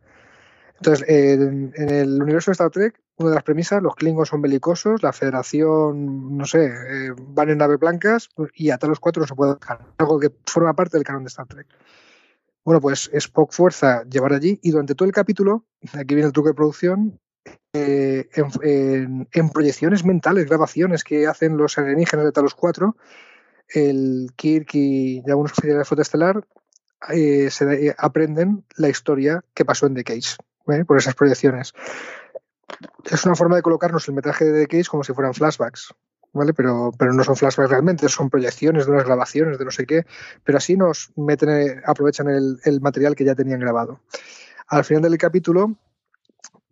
[0.77, 5.03] Entonces, en, el universo de Star Trek, una de las premisas, los Klingons son belicosos,
[5.03, 9.35] la Federación, no sé, eh, van en naves blancas y a los cuatro no se
[9.35, 9.81] puede dejar.
[9.97, 11.67] Algo que forma parte del canon de Star Trek.
[12.65, 16.49] Bueno, pues Spock fuerza llevar allí y durante todo el capítulo, aquí viene el truco
[16.49, 17.21] de producción,
[17.73, 22.97] eh, en, proyecciones mentales, grabaciones que hacen los alienígenas de Talos 4,
[23.69, 26.47] el Kirk y algunos oficiales de flota estelar
[27.13, 30.37] eh, se, aprenden la historia que pasó en The Case,
[30.69, 30.85] ¿eh?
[30.85, 31.75] por esas proyecciones.
[33.05, 35.95] Es una forma de colocarnos el metraje de The Case como si fueran flashbacks.
[36.33, 36.53] ¿Vale?
[36.53, 40.05] Pero, pero no son flashbacks realmente, son proyecciones de unas grabaciones, de no sé qué,
[40.45, 44.01] pero así nos meten, aprovechan el material que ya tenían grabado.
[44.67, 45.79] Al final del capítulo,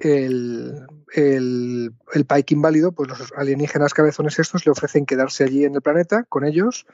[0.05, 5.75] el, el, el Pike inválido, pues los alienígenas cabezones estos le ofrecen quedarse allí en
[5.75, 6.87] el planeta con ellos,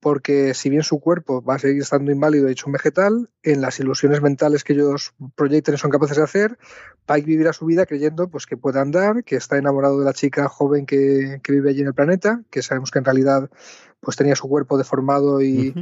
[0.00, 3.80] porque si bien su cuerpo va a seguir estando inválido hecho un vegetal, en las
[3.80, 6.58] ilusiones mentales que ellos proyecten son capaces de hacer,
[7.06, 10.48] Pike vivirá su vida creyendo pues, que puede andar, que está enamorado de la chica
[10.48, 13.50] joven que, que vive allí en el planeta, que sabemos que en realidad
[14.00, 15.74] pues tenía su cuerpo deformado y,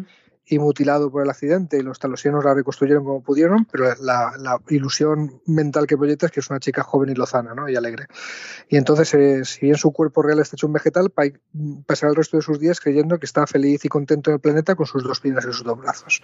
[0.48, 5.40] y mutilado por el accidente y los talosianos la reconstruyeron como pudieron, pero la, ilusión
[5.46, 7.68] mental que proyecta es que es una chica joven y lozana ¿no?
[7.68, 8.06] y alegre.
[8.68, 11.12] Y entonces, eh, si bien su cuerpo real está hecho un vegetal,
[11.87, 14.76] pasará el resto de sus días creyendo que está feliz y contento en el planeta
[14.76, 16.22] con sus dos piernas y sus dos brazos.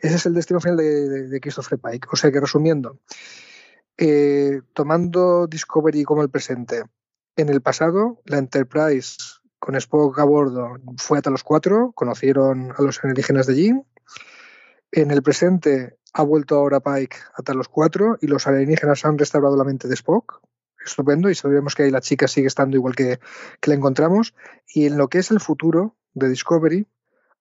[0.00, 2.08] Ese es el destino final de, Christopher Pike.
[2.12, 3.00] O sea que resumiendo,
[3.96, 6.84] eh, tomando Discovery como el presente,
[7.36, 12.82] en el pasado, la Enterprise con Spock a bordo fue hasta los cuatro, conocieron a
[12.82, 13.72] los alienígenas de allí.
[14.90, 19.56] En el presente ha vuelto ahora Pike hasta los cuatro y los alienígenas han restaurado
[19.56, 20.42] la mente de Spock.
[20.84, 23.20] Estupendo, y sabemos que ahí la chica sigue estando igual que,
[23.60, 24.34] que la encontramos.
[24.66, 26.88] Y en lo que es el futuro de Discovery,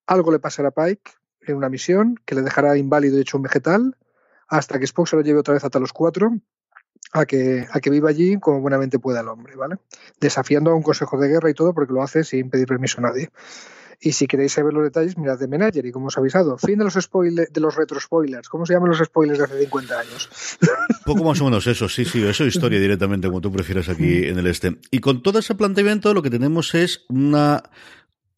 [0.06, 1.14] algo le pasará a Pike
[1.48, 3.98] en una misión que le dejará inválido y hecho un vegetal
[4.48, 6.34] hasta que Spock se lo lleve otra vez hasta los cuatro
[7.12, 9.78] a que, a que viva allí como buenamente pueda el hombre, ¿vale?
[10.20, 13.04] Desafiando a un consejo de guerra y todo porque lo hace sin pedir permiso a
[13.04, 13.30] nadie.
[14.04, 16.58] Y si queréis saber los detalles, mirad de Menager y como os he avisado.
[16.58, 18.50] Fin de los spoilers, de los retro spoilers.
[18.50, 20.30] ¿Cómo se llaman los spoilers de hace 50 años?
[21.06, 24.26] Poco más o menos eso, sí, sí, eso es historia directamente, como tú prefieras aquí
[24.26, 24.78] en el este.
[24.90, 27.62] Y con todo ese planteamiento, lo que tenemos es una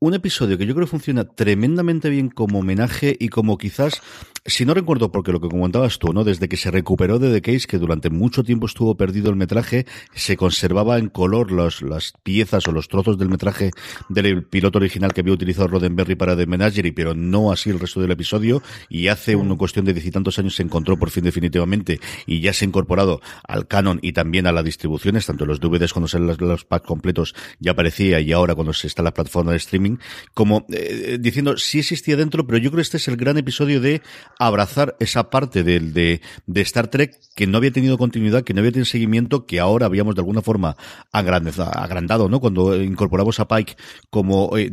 [0.04, 4.02] un episodio que yo creo que funciona tremendamente bien como homenaje y como quizás
[4.46, 6.26] si no recuerdo porque lo que comentabas tú, ¿no?
[6.26, 9.86] Desde que se recuperó de The Case, que durante mucho tiempo estuvo perdido el metraje,
[10.14, 13.72] se conservaba en color los, las piezas o los trozos del metraje
[14.10, 18.02] del piloto original que había utilizado Roddenberry para The Menagerie, pero no así el resto
[18.02, 18.62] del episodio.
[18.90, 22.42] Y hace una cuestión de diez y tantos años se encontró por fin definitivamente y
[22.42, 26.10] ya se ha incorporado al canon y también a las distribuciones, tanto los DVDs cuando
[26.10, 29.58] salen los, packs completos ya aparecía y ahora cuando se está en la plataforma de
[29.58, 29.93] streaming,
[30.34, 33.82] como eh, diciendo si existía dentro, pero yo creo que este es el gran episodio
[33.82, 34.02] de
[34.40, 38.60] abrazar esa parte de, de, de, Star Trek que no había tenido continuidad, que no
[38.60, 40.76] había tenido seguimiento, que ahora habíamos de alguna forma
[41.12, 42.40] agrandado, ¿no?
[42.40, 43.76] Cuando incorporamos a Pike
[44.10, 44.72] como, eh,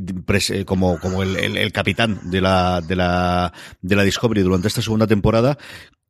[0.51, 4.69] eh, como, como el, el, el, capitán de la, de la, de la Discovery durante
[4.69, 5.59] esta segunda temporada,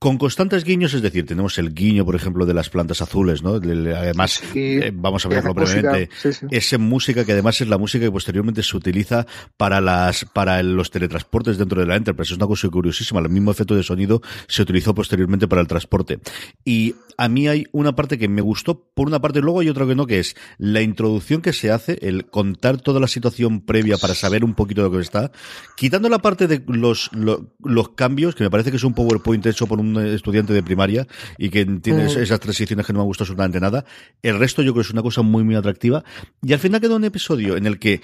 [0.01, 3.57] con constantes guiños, es decir, tenemos el guiño, por ejemplo, de las plantas azules, ¿no?
[3.57, 6.09] Además, eh, vamos a verlo brevemente,
[6.51, 9.27] esa música que además es la música que posteriormente se utiliza
[9.59, 12.33] para las, para los teletransportes dentro de la Enterprise.
[12.33, 13.21] Es una cosa curiosísima.
[13.21, 16.19] El mismo efecto de sonido se utilizó posteriormente para el transporte.
[16.65, 19.87] Y a mí hay una parte que me gustó, por una parte, luego hay otra
[19.87, 23.99] que no, que es la introducción que se hace, el contar toda la situación previa
[23.99, 25.31] para saber un poquito de lo que está,
[25.77, 29.45] quitando la parte de los, los, los cambios, que me parece que es un PowerPoint
[29.45, 31.07] hecho por un estudiante de primaria
[31.39, 32.19] y que tiene mm.
[32.19, 33.85] esas transiciones que no me gustado absolutamente nada.
[34.23, 36.05] El resto yo creo que es una cosa muy, muy atractiva.
[36.43, 38.01] Y al final queda un episodio en el que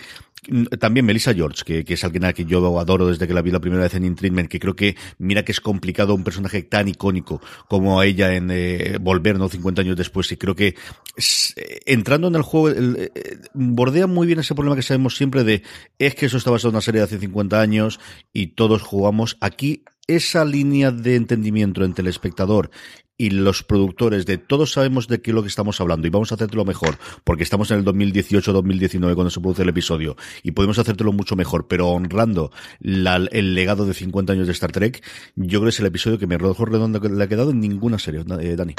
[0.48, 3.42] mm, también Melissa George, que, que, es alguien a quien yo adoro desde que la
[3.42, 4.16] vi la primera vez en In
[4.48, 8.98] que creo que mira que es complicado un personaje tan icónico como ella en eh,
[9.00, 9.48] Volver, ¿no?
[9.48, 13.10] 50 años después, y creo que eh, entrando en el juego eh,
[13.54, 15.62] bordea muy bien ese problema que sabemos siempre de
[15.98, 18.00] es que eso está basado en una serie de hace 50 años
[18.32, 19.36] y todos jugamos.
[19.40, 22.70] Aquí esa línea de entendimiento entre el espectador
[23.18, 26.30] y los productores de todos sabemos de qué es lo que estamos hablando y vamos
[26.30, 30.78] a hacértelo mejor porque estamos en el 2018-2019 cuando se produce el episodio y podemos
[30.78, 32.50] hacértelo mucho mejor pero honrando
[32.82, 35.02] el legado de 50 años de Star Trek
[35.34, 37.98] yo creo que es el episodio que me rojo redondo le ha quedado en ninguna
[37.98, 38.74] serie eh, Dani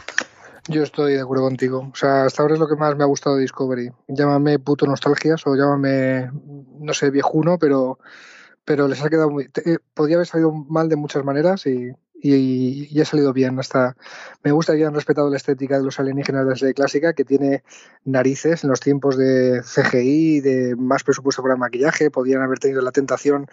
[0.67, 1.89] Yo estoy de acuerdo contigo.
[1.91, 3.89] O sea, hasta ahora es lo que más me ha gustado de Discovery.
[4.09, 6.29] Llámame puto nostalgias o llámame,
[6.79, 7.99] no sé, viejuno, pero,
[8.67, 9.49] pero les ha quedado muy.
[9.65, 13.57] Eh, podría haber salido mal de muchas maneras y, y, ha salido bien.
[13.59, 13.95] Hasta
[14.43, 17.23] me gusta que hayan respetado la estética de los alienígenas de la serie clásica, que
[17.23, 17.63] tiene
[18.03, 22.11] narices en los tiempos de CGI, de más presupuesto para el maquillaje.
[22.11, 23.47] Podrían haber tenido la tentación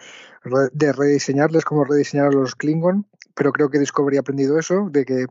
[0.73, 5.03] de rediseñarles como rediseñar a los Klingon pero creo que Discovery ha aprendido eso, de
[5.03, 5.25] que,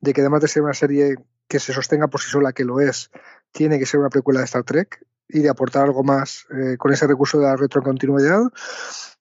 [0.00, 1.16] de que además de ser una serie
[1.48, 3.10] que se sostenga por sí sola, que lo es,
[3.50, 6.92] tiene que ser una precuela de Star Trek y de aportar algo más eh, con
[6.92, 8.42] ese recurso de la retrocontinuidad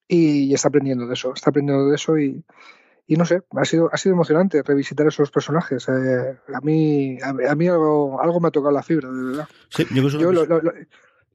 [0.07, 2.43] y, está aprendiendo de eso, está aprendiendo de eso y,
[3.07, 5.87] y no sé, ha sido, ha sido emocionante revisitar esos personajes.
[5.89, 9.47] Eh, a mí, a, mí algo, algo me ha tocado la fibra, de verdad.
[9.69, 10.45] Sí, yo, yo lo,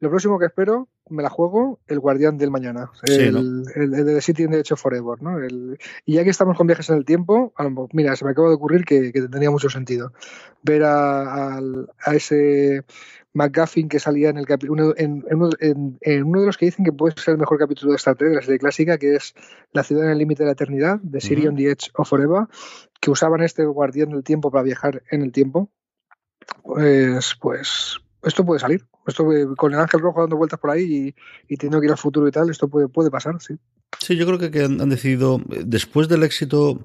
[0.03, 2.91] lo próximo que espero, me la juego, el Guardián del Mañana.
[3.05, 5.23] El, de The City in the Edge Forever.
[5.23, 5.39] ¿no?
[6.05, 7.53] y ya que estamos con viajes en el tiempo,
[7.93, 10.13] mira, se me acaba de ocurrir que, que tenía mucho sentido.
[10.65, 11.61] Ver a,
[12.13, 12.83] ese
[13.35, 17.15] McGuffin que salía en el capítulo en, en, uno de los que dicen que puede
[17.17, 19.35] ser el mejor capítulo de Star Trek, de la serie clásica, que es
[19.73, 22.47] La ciudad en el límite de la eternidad, de City on the Edge of Forever,
[23.01, 25.71] que usaban este guardián del tiempo para viajar en el tiempo.
[26.63, 28.85] Pues, pues, esto puede salir.
[29.07, 31.15] Esto con el ángel rojo dando vueltas por ahí
[31.49, 33.59] y, y teniendo que ir al futuro y tal, esto puede, puede pasar, sí.
[33.99, 36.85] Sí, yo creo que, han, decidido, después del éxito,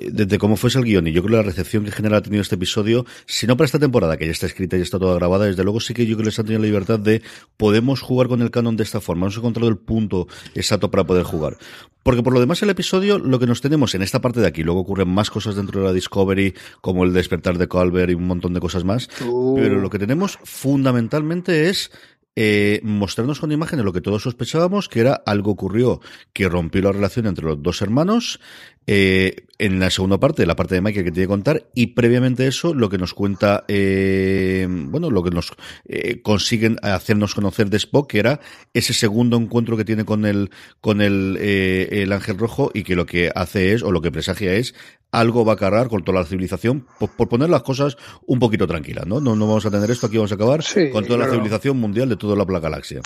[0.00, 2.42] desde cómo fuese el guion y yo creo que la recepción que general ha tenido
[2.42, 5.44] este episodio, si no para esta temporada, que ya está escrita y está toda grabada,
[5.44, 7.22] desde luego sí que yo creo que les han tenido la libertad de
[7.56, 9.26] podemos jugar con el canon de esta forma.
[9.26, 11.56] Hemos encontrado el punto exacto para poder jugar.
[12.02, 14.62] Porque por lo demás el episodio, lo que nos tenemos en esta parte de aquí,
[14.62, 18.26] luego ocurren más cosas dentro de la Discovery, como el despertar de Calvert y un
[18.26, 19.56] montón de cosas más, uh.
[19.56, 21.90] pero lo que tenemos fundamentalmente es
[22.36, 26.00] eh, mostrarnos con imágenes lo que todos sospechábamos, que era algo ocurrió
[26.34, 28.40] que rompió la relación entre los dos hermanos,
[28.86, 32.46] eh, en la segunda parte, la parte de Michael que tiene que contar, y previamente
[32.46, 35.52] eso, lo que nos cuenta, eh, bueno, lo que nos
[35.86, 38.40] eh, consiguen hacernos conocer de Spock, que era
[38.74, 42.96] ese segundo encuentro que tiene con el, con el, eh, el ángel rojo, y que
[42.96, 44.74] lo que hace es, o lo que presagia es,
[45.10, 47.96] algo va a cargar con toda la civilización, por, poner las cosas
[48.26, 49.20] un poquito tranquilas, ¿no?
[49.20, 49.36] ¿no?
[49.36, 52.16] No vamos a tener esto, aquí vamos a acabar con toda la civilización mundial de
[52.16, 53.00] toda la galaxia.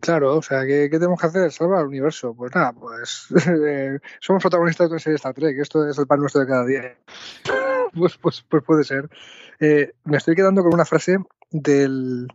[0.00, 1.52] Claro, o sea, ¿qué, tenemos que hacer?
[1.52, 2.34] Salvar el universo.
[2.34, 6.06] Pues nada, pues eh, somos protagonistas de una serie de Star Trek, esto es el
[6.06, 6.96] pan nuestro de cada día.
[7.94, 9.08] pues, pues, pues puede ser.
[9.60, 11.18] Eh, me estoy quedando con una frase
[11.50, 12.28] del,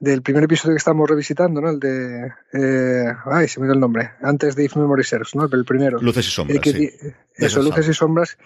[0.00, 1.70] del primer episodio que estamos revisitando, ¿no?
[1.70, 2.32] El de.
[2.52, 4.10] Eh, ay, se me dio el nombre.
[4.20, 5.48] Antes de If Memory Serves, ¿no?
[5.50, 5.98] El primero.
[6.00, 6.60] Luces y sombras.
[6.64, 6.90] sí.
[7.34, 8.36] Eso, luces y sombras.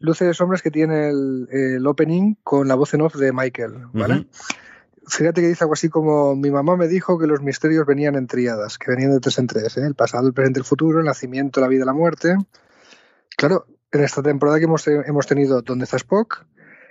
[0.00, 3.86] Luces y sombras que tiene el, el, opening con la voz en off de Michael,
[3.92, 4.26] ¿vale?
[5.08, 8.26] Fíjate que dice algo así como mi mamá me dijo que los misterios venían en
[8.26, 9.86] triadas, que venían de tres en tres, ¿eh?
[9.86, 12.36] el pasado, el presente, el futuro, el nacimiento, la vida, la muerte.
[13.36, 16.46] Claro, en esta temporada que hemos, hemos tenido ¿Dónde está Spock?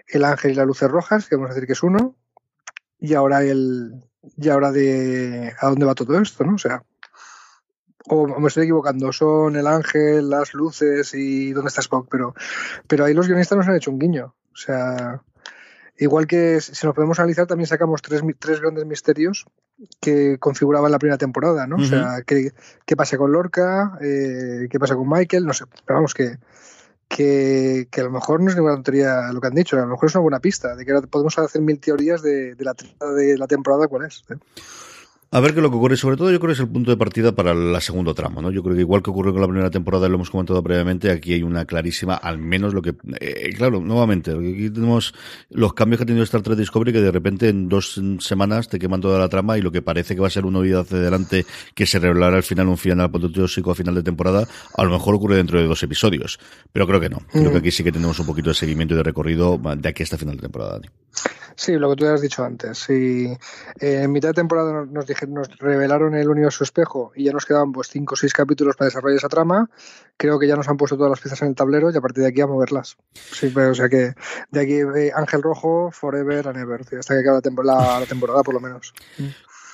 [0.08, 2.15] El ángel y las luces rojas, que vamos a decir que es uno,
[2.99, 4.03] y ahora el
[4.36, 6.56] y ahora de a dónde va todo esto, ¿no?
[6.56, 6.84] O sea,
[8.10, 12.34] o me estoy equivocando, son el ángel, las luces y dónde está Spock, pero,
[12.88, 14.36] pero ahí los guionistas nos han hecho un guiño.
[14.51, 15.21] O sea,
[15.99, 19.45] Igual que si nos podemos analizar, también sacamos tres, tres grandes misterios
[19.99, 21.77] que configuraban la primera temporada, ¿no?
[21.77, 22.51] O sea, ¿qué,
[22.86, 23.97] qué, pasa con Lorca?
[24.01, 25.45] Eh, ¿Qué pasa con Michael?
[25.45, 26.38] No sé, pero vamos, que,
[27.07, 29.88] que, que, a lo mejor no es ninguna tontería lo que han dicho, a lo
[29.88, 32.75] mejor es una buena pista de que podemos hacer mil teorías de, de, la,
[33.15, 34.23] de la temporada cuál es.
[34.29, 34.36] ¿eh?
[35.29, 35.97] A ver qué es lo que ocurre.
[35.97, 38.49] Sobre todo, yo creo que es el punto de partida para la segunda trama, ¿no?
[38.49, 41.33] Yo creo que igual que ocurrió con la primera temporada, lo hemos comentado previamente, aquí
[41.33, 42.95] hay una clarísima, al menos lo que.
[43.19, 45.13] Eh, claro, nuevamente, aquí tenemos
[45.49, 48.79] los cambios que ha tenido Star Trek Discovery, que de repente en dos semanas te
[48.79, 50.97] queman toda la trama y lo que parece que va a ser una vida hacia
[50.97, 54.91] adelante, que se revelará al final un final apoteósico a final de temporada, a lo
[54.91, 56.39] mejor ocurre dentro de dos episodios.
[56.71, 57.19] Pero creo que no.
[57.31, 57.57] Creo que mm.
[57.57, 60.37] aquí sí que tenemos un poquito de seguimiento y de recorrido de aquí hasta final
[60.37, 60.79] de temporada.
[61.58, 62.78] Sí, lo que tú has dicho antes.
[62.78, 63.36] Si
[63.80, 67.72] eh, en mitad de temporada nos, nos revelaron el universo espejo y ya nos quedaban
[67.72, 69.67] pues cinco o seis capítulos para desarrollar esa trama,
[70.17, 72.24] creo que ya nos han puesto todas las piezas en el tablero y a partir
[72.24, 72.98] de aquí a moverlas.
[73.13, 74.13] Sí, o sea que
[74.52, 78.54] de aquí eh, Ángel Rojo, Forever and Ever, hasta que acabe la, la temporada por
[78.54, 78.93] lo menos.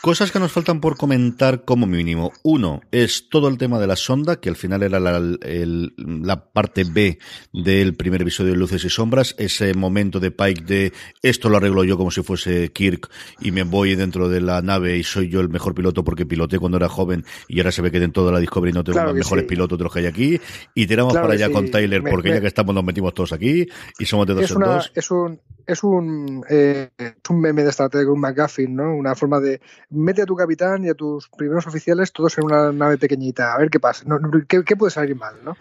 [0.04, 2.34] Cosas que nos faltan por comentar como mínimo.
[2.44, 6.84] Uno es todo el tema de la sonda, que al final era la, la parte
[6.84, 7.20] B
[7.54, 9.34] del primer episodio de Luces y Sombras.
[9.38, 13.64] Ese momento de Pike de esto lo arreglo yo como si fuese Kirk y me
[13.64, 16.90] voy dentro de la nave y soy yo el mejor piloto porque piloté cuando era
[16.90, 19.78] joven y ahora se ve que en toda la Discovery no tengo los mejores pilotos
[19.78, 20.42] de los que hay aquí.
[20.76, 24.06] Y tiramos para allá con Tyler porque ya que estamos nos metimos todos aquí y
[24.06, 24.92] somos de dos es en dos.
[24.96, 26.90] Es un, es un, eh,
[27.30, 28.96] un meme de Star Trek, un McGuffin, ¿no?
[28.96, 32.72] Una forma de mete a tu capitán y a tus primeros oficiales todos en una
[32.72, 34.06] nave pequeñita, a ver qué pasa,
[34.48, 35.56] ¿qué, puede salir mal, ¿no?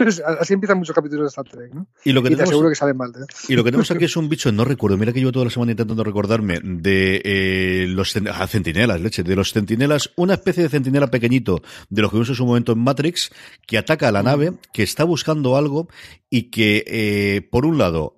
[0.40, 1.86] Así empiezan muchos capítulos de Star Trek, ¿no?
[2.04, 3.10] Y lo que tenemos, seguro que salen mal.
[3.10, 3.24] ¿eh?
[3.48, 5.50] Y lo que tenemos aquí es un bicho, no recuerdo, mira que llevo toda la
[5.50, 10.68] semana intentando recordarme de eh, los ah, centinelas, leche, de los centinelas, una especie de
[10.68, 13.30] centinela pequeñito de lo que vimos en su momento en Matrix,
[13.66, 15.88] que ataca a la nave, que está buscando algo
[16.30, 18.17] y que, por un lado,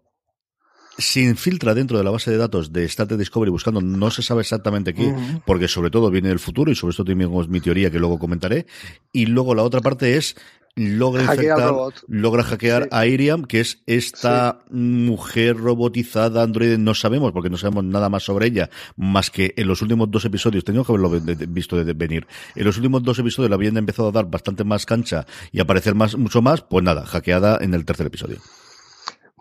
[0.99, 4.43] se infiltra dentro de la base de datos de Star Discovery buscando no se sabe
[4.43, 5.15] exactamente qué,
[5.47, 8.67] porque sobre todo viene del futuro y sobre esto tenemos mi teoría que luego comentaré.
[9.13, 10.37] Y luego la otra parte es
[10.77, 11.75] logra infectar,
[12.07, 17.85] logra hackear a Iriam, que es esta mujer robotizada, androide, no sabemos, porque no sabemos
[17.85, 21.11] nada más sobre ella, más que en los últimos dos episodios, tengo que haberlo
[21.49, 24.87] visto de venir, en los últimos dos episodios la habían empezado a dar bastante más
[24.87, 28.39] cancha y aparecer más, mucho más, pues nada, hackeada en el tercer episodio.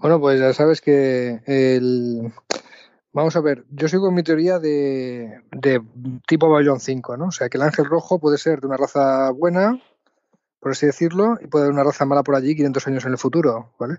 [0.02, 2.32] Bueno, pues ya sabes que el...
[3.12, 5.42] Vamos a ver, yo sigo mi teoría de,
[6.28, 7.26] tipo Babylon 5, ¿no?
[7.26, 9.82] O sea, que el ángel rojo puede ser de una raza buena,
[10.60, 13.18] por así decirlo, y puede haber una raza mala por allí 500 años en el
[13.18, 13.98] futuro, ¿vale?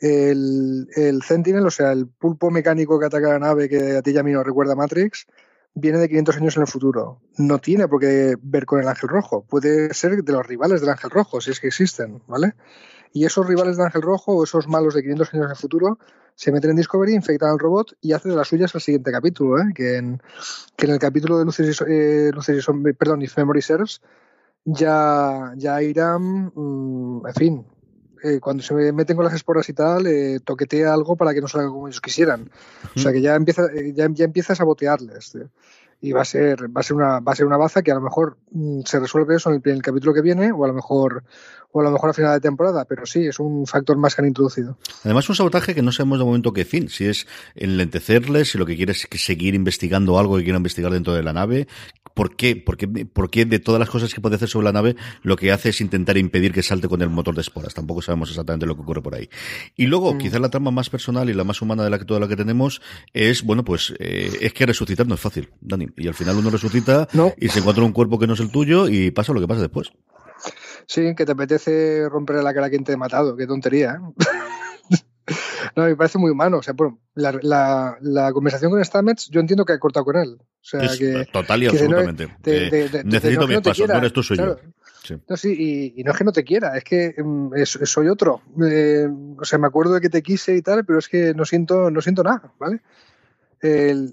[0.00, 4.12] El, el Sentinel, o sea, el pulpo mecánico que ataca la nave que a ti
[4.12, 5.26] ya a mí nos recuerda Matrix,
[5.74, 7.20] viene de 500 años en el futuro.
[7.36, 9.44] No tiene por qué ver con el ángel rojo.
[9.44, 12.54] Puede ser de los rivales del ángel rojo, si es que existen, ¿vale?
[13.12, 15.98] Y esos rivales de Ángel Rojo o esos malos de 500 años en el futuro
[16.34, 19.58] se meten en Discovery, infectan al robot y hacen de las suyas el siguiente capítulo,
[19.58, 19.72] ¿eh?
[19.74, 20.20] que, en,
[20.76, 24.02] que en el capítulo de Luces y, eh, Luces y perdón, If Memory Serves,
[24.64, 27.66] ya, ya irán, mm, en fin,
[28.22, 31.48] eh, cuando se meten con las esporas y tal, eh, toquetea algo para que no
[31.48, 32.50] salga como ellos quisieran.
[32.96, 35.38] O sea que ya empieza, eh, ya, ya empieza a sabotearles
[36.00, 37.94] y va a ser va a ser una va a ser una baza que a
[37.94, 41.24] lo mejor mm, se resuelve eso en el, capítulo que viene o a lo mejor
[41.76, 44.22] o a lo mejor a final de temporada pero sí es un factor más que
[44.22, 48.50] han introducido además un sabotaje que no sabemos de momento qué fin si es enlentecerles
[48.50, 51.66] si lo que quiere es seguir investigando algo que quiera investigar dentro de la nave
[52.16, 52.56] ¿Por qué?
[52.56, 52.88] ¿Por qué?
[52.88, 55.68] ¿Por qué de todas las cosas que puede hacer sobre la nave lo que hace
[55.68, 57.74] es intentar impedir que salte con el motor de esporas?
[57.74, 59.28] Tampoco sabemos exactamente lo que ocurre por ahí.
[59.76, 60.18] Y luego, mm.
[60.18, 62.34] quizás la trama más personal y la más humana de la que toda la que
[62.34, 62.80] tenemos
[63.12, 65.88] es, bueno, pues eh, es que resucitar no es fácil, Dani.
[65.98, 68.88] Y al final uno resucita y se encuentra un cuerpo que no es el tuyo
[68.88, 69.92] y pasa lo que pasa después.
[70.86, 73.36] Sí, que te apetece romper la cara a quien te ha matado.
[73.36, 74.00] Qué tontería.
[74.00, 74.96] ¿eh?
[75.74, 76.58] No, me parece muy humano.
[76.58, 80.38] O sea, bueno, la, la, conversación con Stamets, yo entiendo que ha cortado con él.
[80.40, 82.28] O sea, que, total y absolutamente.
[83.04, 84.56] necesito mi paso, no eres tú, soy yo.
[85.02, 85.14] Sí.
[85.28, 88.42] No, sí, y, no es que no te quiera, es que mm, soy otro.
[88.68, 89.06] Eh,
[89.38, 91.90] o sea, me acuerdo de que te quise y tal, pero es que no siento,
[91.90, 92.80] no siento nada, ¿vale?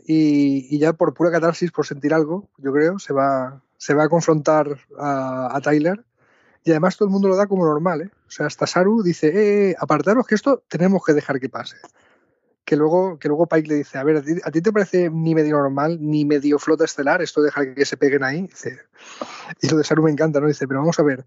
[0.08, 4.10] y, ya por pura catarsis, por sentir algo, yo creo, se va, se va a
[4.10, 6.04] confrontar a, a Tyler
[6.64, 8.10] y además todo el mundo lo da como normal, ¿eh?
[8.28, 11.78] O sea, hasta Saru dice, eh, eh, apartaros que esto tenemos que dejar que pase.
[12.64, 15.58] Que luego, que luego Pike le dice, a ver, ¿a ti, te parece ni medio
[15.58, 18.50] normal, ni medio flota estelar esto de dejar que se peguen ahí?
[19.62, 20.48] Y lo de Saru me encanta, ¿no?
[20.48, 21.26] Dice, pero vamos a ver,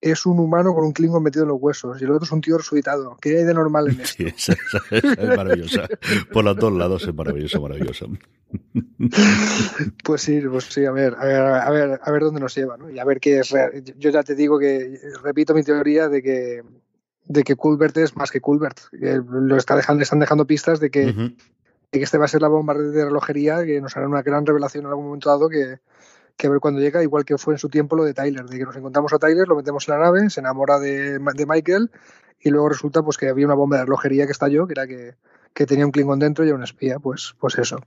[0.00, 2.40] es un humano con un Klingon metido en los huesos y el otro es un
[2.40, 3.16] tío resucitado.
[3.20, 4.24] ¿Qué hay de normal en esto?
[4.36, 4.52] Sí,
[4.90, 5.88] es, maravillosa.
[6.32, 8.06] Por los dos lados es maravillosa, maravillosa.
[10.04, 12.76] Pues sí, pues sí, a ver, a ver, a ver, a ver dónde nos lleva,
[12.76, 12.90] ¿no?
[12.90, 13.82] Y a ver qué es real.
[13.96, 16.62] Yo ya te digo que repito mi teoría de que
[17.28, 18.78] de que Culbert es más que Culbert.
[18.92, 21.34] Lo está dejando, están dejando pistas de que, de
[21.90, 24.84] que este va a ser la bomba de relojería que nos hará una gran revelación
[24.84, 25.80] en algún momento dado que,
[26.36, 28.64] que ver cuando llega, igual que fue en su tiempo lo de Tyler, de que
[28.64, 31.90] nos encontramos a Tyler, lo metemos en la nave, se enamora de, de Michael
[32.40, 35.14] y luego resulta pues que había una bomba de relojería que estalló, que era que,
[35.56, 37.80] que tenía un Klingon dentro y un espía, pues, pues eso.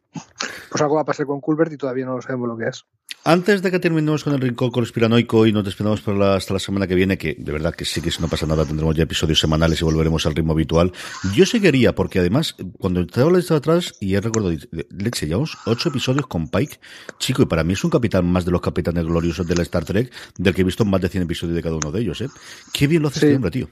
[0.69, 2.85] Pues algo va a pasar con Culbert y todavía no sabemos lo que es.
[3.25, 6.95] Antes de que terminemos con el rincón conspiranoico y nos despedamos hasta la semana que
[6.95, 9.81] viene, que de verdad que sí que si no pasa nada tendremos ya episodios semanales
[9.81, 10.93] y volveremos al ritmo habitual,
[11.35, 14.55] yo seguiría, porque además, cuando estaba la lista atrás, y he recordado,
[14.89, 16.79] Lexe, llevamos ocho episodios con Pike,
[17.19, 19.83] chico, y para mí es un capitán más de los capitanes gloriosos de la Star
[19.83, 22.29] Trek, del que he visto más de 100 episodios de cada uno de ellos, ¿eh?
[22.73, 23.67] Qué bien lo hace este hombre, tío.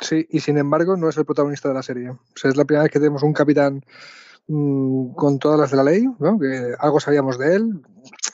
[0.00, 2.10] Sí, y sin embargo no es el protagonista de la serie.
[2.10, 3.84] O sea, es la primera vez que tenemos un capitán
[4.48, 6.38] mm, con todas las de la ley, ¿no?
[6.38, 7.82] que algo sabíamos de él.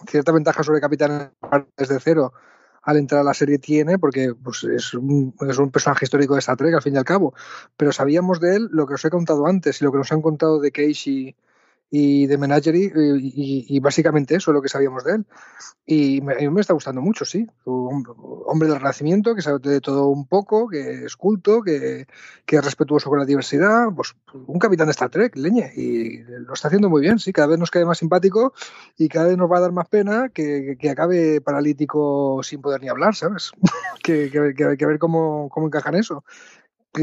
[0.06, 1.32] Cierta ventaja sobre capitán
[1.76, 2.32] desde cero
[2.82, 6.40] al entrar a la serie tiene, porque pues, es, un, es, un, personaje histórico de
[6.40, 7.34] Star Trek, al fin y al cabo.
[7.76, 10.22] Pero sabíamos de él lo que os he contado antes y lo que nos han
[10.22, 11.36] contado de Casey
[11.90, 15.26] y de Menagerie y, básicamente eso es lo que sabíamos de él.
[15.86, 17.46] Y me, a mí me está gustando mucho, sí.
[17.64, 18.04] Un
[18.46, 22.06] hombre del Renacimiento que sabe de todo un poco, que es culto, que,
[22.44, 23.86] que, es respetuoso con la diversidad.
[23.96, 24.14] Pues
[24.46, 25.72] un capitán de Star Trek, leñe.
[25.76, 27.32] Y lo está haciendo muy bien, sí.
[27.32, 28.52] Cada vez nos cae más simpático
[28.98, 32.82] y cada vez nos va a dar más pena que, que acabe paralítico sin poder
[32.82, 33.52] ni hablar, ¿sabes?
[34.02, 36.22] que, que, que, ver cómo, cómo encajan eso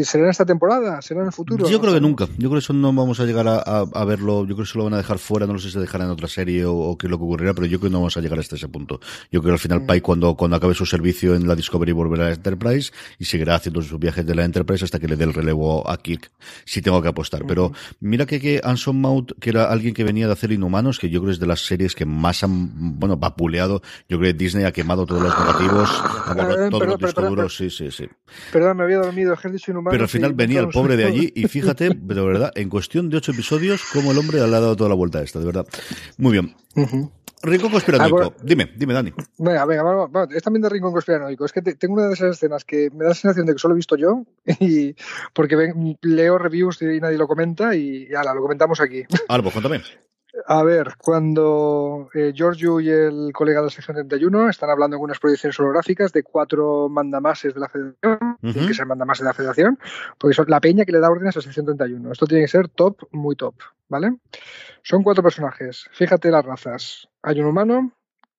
[0.04, 1.02] ¿Será en esta temporada?
[1.02, 1.70] ¿Será en el futuro?
[1.70, 2.26] Yo creo que nunca.
[2.38, 4.42] Yo creo que eso no vamos a llegar a, verlo.
[4.42, 5.46] Yo creo que eso lo van a dejar fuera.
[5.46, 7.54] No lo sé si se dejará en otra serie o, qué es lo que ocurrirá,
[7.54, 9.00] pero yo creo que no vamos a llegar hasta ese punto.
[9.32, 9.86] Yo creo que al final mm.
[9.86, 13.56] Pai cuando, cuando acabe su servicio en la Discovery volverá a la Enterprise y seguirá
[13.56, 16.32] haciendo sus viajes de la Enterprise hasta que le dé el relevo a Kirk.
[16.66, 17.46] Si tengo que apostar.
[17.48, 21.10] Pero mira que, que Anson Mount, que era alguien que venía de hacer Inhumanos, que
[21.10, 23.82] yo creo que es de las series que más han, bueno, vapuleado.
[24.10, 25.90] Yo creo que Disney ha quemado todos los negativos,
[26.26, 27.56] ha borrado todos los discos duros.
[27.56, 28.10] Sí, sí, sí.
[28.52, 29.34] Perdón, me había dormido.
[29.34, 33.10] Ejército Pero al final venía el pobre de allí y fíjate, de verdad, en cuestión
[33.10, 35.46] de ocho episodios, cómo el hombre le ha dado toda la vuelta a esta, de
[35.46, 35.66] verdad.
[36.18, 36.56] Muy bien.
[37.44, 38.22] Rincón conspiranoico.
[38.24, 39.14] Ah, dime, dime, Dani.
[39.38, 41.46] Venga, venga, vamos, es también de Rincón conspiranoico.
[41.46, 43.74] Es que tengo una de esas escenas que me da la sensación de que solo
[43.74, 44.26] he visto yo,
[44.60, 44.96] y
[45.34, 49.04] porque leo reviews y nadie lo comenta, y ala, lo comentamos aquí.
[49.28, 49.82] Albo, cuéntame.
[50.48, 55.04] A ver, cuando eh, Giorgio y el colega de la sección 31 están hablando en
[55.04, 59.34] unas proyecciones holográficas de cuatro mandamases de la federación, que es el mandamase de la
[59.34, 59.80] federación,
[60.20, 62.12] porque son la peña que le da órdenes a la sección 31.
[62.12, 63.56] Esto tiene que ser top, muy top,
[63.88, 64.18] ¿vale?
[64.84, 65.88] Son cuatro personajes.
[65.94, 67.08] Fíjate las razas.
[67.24, 67.94] Hay un humano,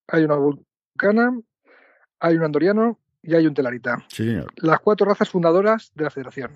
[0.06, 1.40] hay una vulcana,
[2.20, 4.04] hay un andoriano y hay un telarita.
[4.08, 6.52] Sí, Las cuatro razas fundadoras de la federación.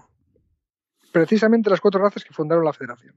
[1.13, 3.15] Precisamente las cuatro razas que fundaron la federación.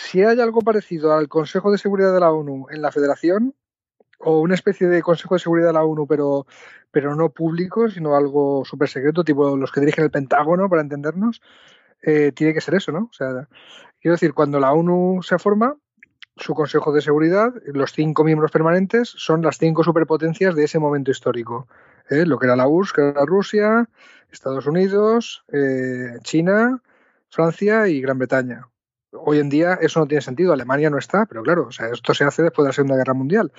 [0.00, 3.56] Si hay algo parecido al Consejo de Seguridad de la ONU en la Federación,
[4.20, 6.46] o una especie de Consejo de Seguridad de la ONU, pero,
[6.92, 11.42] pero no público, sino algo súper secreto, tipo los que dirigen el Pentágono, para entendernos,
[12.00, 13.08] eh, tiene que ser eso, ¿no?
[13.10, 13.48] O sea,
[14.00, 15.76] quiero decir, cuando la ONU se forma,
[16.36, 21.10] su Consejo de Seguridad, los cinco miembros permanentes, son las cinco superpotencias de ese momento
[21.10, 21.66] histórico.
[22.08, 22.24] ¿eh?
[22.24, 23.88] Lo que era la URSS, que era Rusia,
[24.30, 26.80] Estados Unidos, eh, China,
[27.30, 28.68] Francia y Gran Bretaña
[29.12, 30.52] hoy en día eso no tiene sentido.
[30.52, 33.14] Alemania no está, pero claro, o sea, esto se hace después de la Segunda Guerra
[33.14, 33.52] Mundial.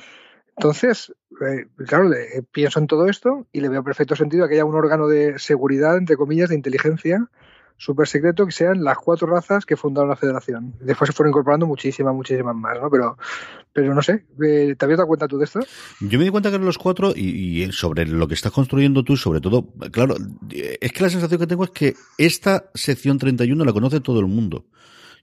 [0.57, 4.55] Entonces, eh, claro, eh, pienso en todo esto y le veo perfecto sentido a que
[4.55, 7.29] haya un órgano de seguridad, entre comillas, de inteligencia
[7.77, 10.75] súper secreto que sean las cuatro razas que fundaron la federación.
[10.81, 12.89] Después se fueron incorporando muchísimas, muchísimas más, ¿no?
[12.89, 13.17] Pero,
[13.71, 15.61] pero no sé, eh, ¿te habías dado cuenta tú de esto?
[16.01, 19.03] Yo me di cuenta que eran los cuatro y, y, sobre lo que estás construyendo
[19.03, 20.15] tú, sobre todo, claro,
[20.49, 24.27] es que la sensación que tengo es que esta sección 31 la conoce todo el
[24.27, 24.65] mundo.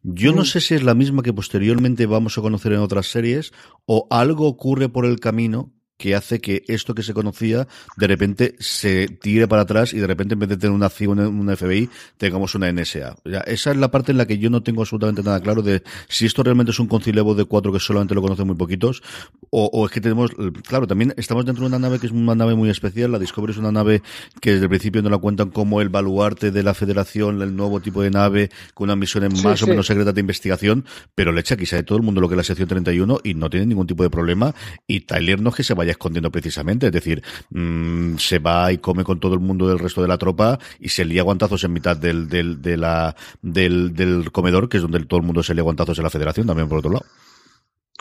[0.03, 0.47] Yo no mm.
[0.47, 3.53] sé si es la misma que posteriormente vamos a conocer en otras series
[3.87, 7.67] o algo ocurre por el camino que hace que esto que se conocía
[7.97, 11.39] de repente se tire para atrás y de repente en vez de tener una en
[11.39, 13.17] una FBI tengamos una NSA.
[13.47, 16.27] esa es la parte en la que yo no tengo absolutamente nada claro de si
[16.27, 19.03] esto realmente es un concilebo de cuatro que solamente lo conocen muy poquitos
[19.51, 20.33] o, es que tenemos,
[20.67, 23.53] claro, también estamos dentro de una nave que es una nave muy especial, la Discovery
[23.53, 24.03] es una nave
[24.41, 27.81] que desde el principio no la cuentan como el baluarte de la federación, el nuevo
[27.81, 30.85] tipo de nave con una misión más o menos secreta de investigación,
[31.15, 33.35] pero le echa aquí sabe todo el mundo lo que es la sección 31 y
[33.35, 34.55] no tiene ningún tipo de problema
[34.87, 36.87] y Tyler no es que se vaya escondiendo precisamente.
[36.87, 40.19] Es decir, mm, se va y come con todo el mundo del resto de la
[40.19, 44.79] tropa y se lía guantazos en mitad del, del, de la, del, del comedor, que
[44.79, 47.07] es donde todo el mundo se lía guantazos en la federación, también por otro lado.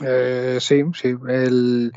[0.02, 1.16] Eh, sí, sí.
[1.28, 1.94] El,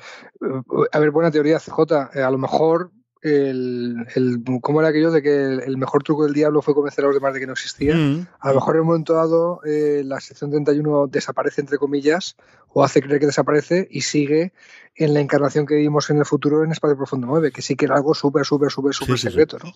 [0.92, 2.10] a ver, buena teoría, CJ.
[2.14, 6.34] Eh, a lo mejor el, el, ¿cómo era aquello de que el, mejor truco del
[6.34, 7.94] diablo fue convencer a los demás de que no existía?
[7.94, 8.26] Mm.
[8.40, 12.36] A lo mejor en un momento dado eh, la sección 31 desaparece, entre comillas,
[12.68, 14.52] o hace creer que desaparece y sigue
[14.94, 17.86] en la encarnación que vimos en el futuro en Espacio Profundo 9, que sí que
[17.86, 19.72] era algo súper, súper, súper, súper secreto, ¿no?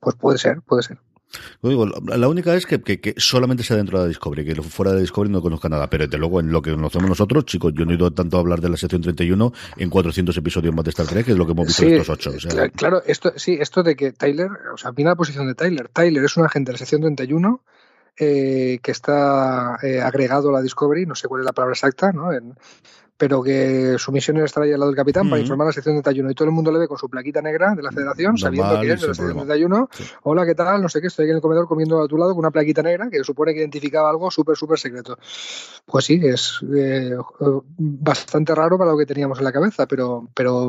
[0.00, 0.98] Pues puede ser, puede ser.
[1.62, 5.00] Digo, la única es que, que, solamente sea dentro de la Discovery, que fuera de
[5.00, 7.92] Discovery no conozca nada, pero desde luego en lo que conocemos nosotros, chicos, yo no
[7.92, 11.06] he ido tanto a hablar de la sección 31 en 400 episodios más de Star
[11.06, 12.32] Trek, que es lo que hemos visto en estos ocho.
[12.74, 15.88] Claro, esto, sí, esto de que Tyler, o sea, mira la posición de Tyler.
[15.88, 17.62] Tyler es un agente de la sección 31
[18.18, 22.12] eh, que está eh, agregado a la Discovery, no sé cuál es la palabra exacta,
[22.12, 22.32] ¿no?
[22.32, 22.54] En,
[23.18, 25.72] pero que su misión era estar ahí al lado del capitán para informar a la
[25.72, 28.36] sección 31 y todo el mundo le ve con su plaquita negra de la federación,
[28.36, 29.88] sabiendo que es de la sección 31.
[30.24, 30.82] Hola, ¿qué tal?
[30.82, 32.82] No sé qué, estoy aquí en el comedor comiendo a tu lado con una plaquita
[32.82, 35.18] negra que supone que identificaba algo súper, súper secreto.
[35.86, 37.16] Pues sí, es eh,
[37.78, 40.68] bastante raro para lo que teníamos en la cabeza, pero, pero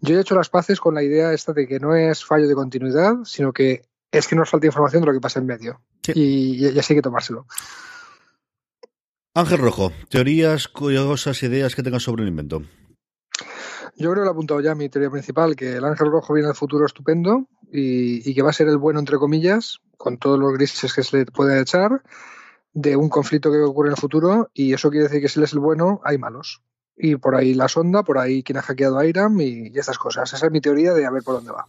[0.00, 2.54] yo he hecho las paces con la idea esta de que no es fallo de
[2.54, 5.80] continuidad, sino que es que nos falta información de lo que pasa en medio.
[6.14, 7.46] Y, y así hay que tomárselo.
[9.36, 12.62] Ángel Rojo, teorías, curiosas, ideas que tengas sobre el invento.
[13.96, 16.46] Yo creo que lo he apuntado ya mi teoría principal, que el ángel rojo viene
[16.46, 20.52] del futuro estupendo y, que va a ser el bueno, entre comillas, con todos los
[20.52, 22.04] grises que se le puede echar,
[22.74, 25.44] de un conflicto que ocurre en el futuro, y eso quiere decir que si él
[25.44, 26.62] es el bueno, hay malos.
[26.96, 29.98] Y por ahí la sonda, por ahí quien ha hackeado a Iram y, y estas
[29.98, 30.32] cosas.
[30.32, 31.64] Esa es mi teoría de a ver por dónde va.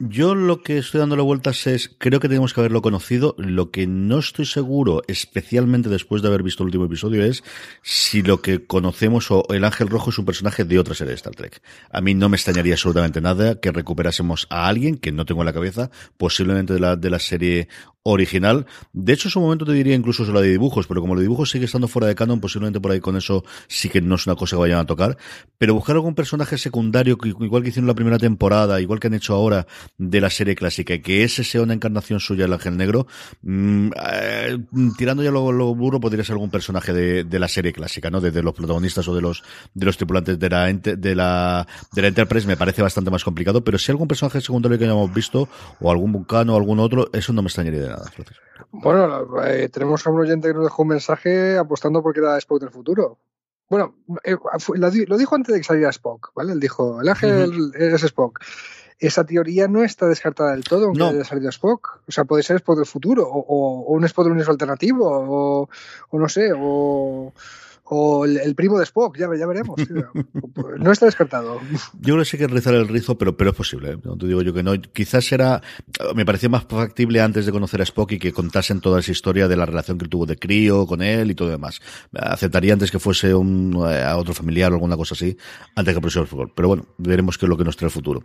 [0.00, 3.34] Yo lo que estoy dándole vueltas es, creo que tenemos que haberlo conocido.
[3.36, 7.42] Lo que no estoy seguro, especialmente después de haber visto el último episodio, es
[7.82, 11.16] si lo que conocemos o el Ángel Rojo es un personaje de otra serie de
[11.16, 11.60] Star Trek.
[11.90, 15.46] A mí no me extrañaría absolutamente nada que recuperásemos a alguien que no tengo en
[15.46, 17.68] la cabeza, posiblemente de la, de la serie
[18.12, 18.66] original.
[18.92, 21.50] De hecho, en su momento te diría incluso solo de dibujos, pero como los dibujos
[21.50, 24.36] sigue estando fuera de canon, posiblemente por ahí con eso sí que no es una
[24.36, 25.16] cosa que vayan a tocar.
[25.58, 29.34] Pero buscar algún personaje secundario, igual que hicieron la primera temporada, igual que han hecho
[29.34, 33.06] ahora de la serie clásica, que ese sea una encarnación suya el Ángel Negro,
[33.42, 34.58] mm, eh,
[34.96, 38.20] tirando ya lo, lo, burro, podría ser algún personaje de, de la serie clásica, ¿no?
[38.20, 39.42] De, los protagonistas o de los,
[39.74, 43.64] de los tripulantes de la, de la, de la Enterprise me parece bastante más complicado,
[43.64, 45.48] pero si algún personaje secundario que hayamos visto,
[45.80, 47.97] o algún vulcano o algún otro, eso no me extrañaría de nada.
[48.70, 52.60] Bueno, eh, tenemos a un oyente que nos dejó un mensaje apostando porque era Spock
[52.60, 53.18] del futuro.
[53.68, 53.94] Bueno,
[54.24, 54.36] eh,
[55.06, 56.52] lo dijo antes de que saliera Spock, ¿vale?
[56.52, 57.94] Él dijo, el ángel uh -huh.
[57.94, 58.40] es Spock.
[58.98, 61.08] Esa teoría no está descartada del todo, aunque no.
[61.08, 62.00] haya salido Spock.
[62.08, 65.06] O sea, puede ser Spock del futuro, o, o, o un Spock del universo alternativo,
[65.06, 65.68] o,
[66.10, 67.32] o no sé, o
[67.90, 69.80] o el, el, primo de Spock, ya, ya veremos.
[70.78, 71.60] no está descartado.
[72.00, 73.92] Yo creo que sí que rizar el rizo, pero, pero es posible.
[73.92, 73.98] ¿eh?
[74.04, 74.72] No te digo yo que no.
[74.80, 75.62] Quizás era,
[76.14, 79.48] me parecía más factible antes de conocer a Spock y que contasen toda esa historia
[79.48, 81.80] de la relación que tuvo de crío con él y todo demás.
[82.12, 85.36] Aceptaría antes que fuese un, a otro familiar o alguna cosa así,
[85.74, 86.52] antes que el fútbol.
[86.54, 88.22] Pero bueno, veremos qué es lo que nos trae el futuro.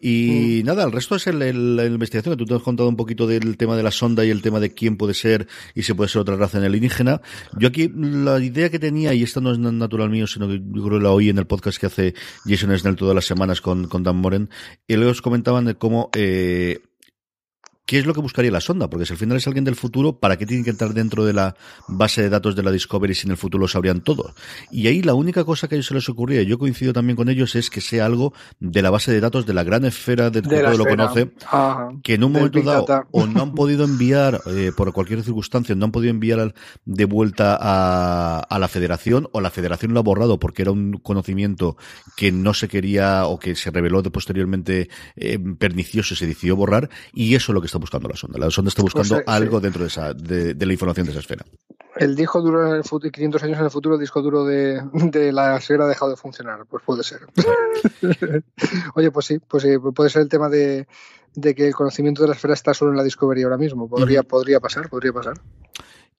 [0.00, 0.66] Y mm.
[0.66, 3.26] nada, el resto es el, el, la investigación que tú te has contado un poquito
[3.26, 6.08] del tema de la sonda y el tema de quién puede ser y si puede
[6.08, 7.20] ser otra raza en el alienígena.
[7.58, 10.84] Yo aquí, la idea que tenía y esto no es natural mío, sino que yo
[10.84, 13.88] creo que la oí en el podcast que hace Jason Snell todas las semanas con,
[13.88, 14.50] con Dan Moren,
[14.86, 16.80] y luego os comentaban de cómo eh,
[17.86, 18.90] ¿Qué es lo que buscaría la sonda?
[18.90, 21.32] Porque si al final es alguien del futuro, ¿para qué tiene que entrar dentro de
[21.32, 21.54] la
[21.86, 24.34] base de datos de la Discovery si en el futuro lo sabrían todo?
[24.72, 27.14] Y ahí la única cosa que a ellos se les ocurría, y yo coincido también
[27.16, 30.30] con ellos, es que sea algo de la base de datos de la gran esfera
[30.30, 31.90] del que todo lo conoce, Ajá.
[32.02, 35.84] que en un momento dado o no han podido enviar, eh, por cualquier circunstancia, no
[35.84, 40.40] han podido enviar de vuelta a, a, la federación, o la federación lo ha borrado
[40.40, 41.76] porque era un conocimiento
[42.16, 46.56] que no se quería o que se reveló de posteriormente eh, pernicioso y se decidió
[46.56, 48.38] borrar, y eso es lo que está buscando la sonda.
[48.38, 49.62] La sonda está buscando o sea, algo sí.
[49.64, 51.44] dentro de, esa, de, de, la información de esa esfera.
[51.96, 54.82] El disco duro en el futuro, 500 años en el futuro, el disco duro de,
[54.92, 56.66] de la esfera ha dejado de funcionar.
[56.68, 57.20] Pues puede ser.
[58.94, 60.86] Oye, pues sí, pues sí, puede ser el tema de,
[61.34, 63.88] de, que el conocimiento de la esfera está solo en la Discovery ahora mismo.
[63.88, 64.28] Podría, uh -huh.
[64.28, 65.34] podría pasar, podría pasar.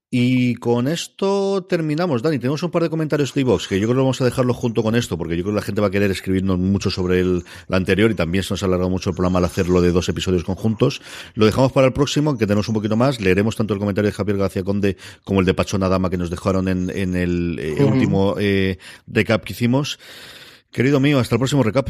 [0.09, 2.39] Y con esto terminamos, Dani.
[2.39, 4.81] Tenemos un par de comentarios de iVox, que yo creo que vamos a dejarlo junto
[4.81, 7.43] con esto, porque yo creo que la gente va a querer escribirnos mucho sobre el,
[7.67, 10.07] el anterior y también se nos ha alargado mucho el programa al hacerlo de dos
[10.07, 11.01] episodios conjuntos.
[11.33, 13.19] Lo dejamos para el próximo, que tenemos un poquito más.
[13.19, 14.95] Leeremos tanto el comentario de Javier García Conde
[15.25, 18.77] como el de Pachona Dama que nos dejaron en, en el eh, último eh,
[19.07, 19.99] recap que hicimos.
[20.71, 21.89] Querido mío, hasta el próximo recap.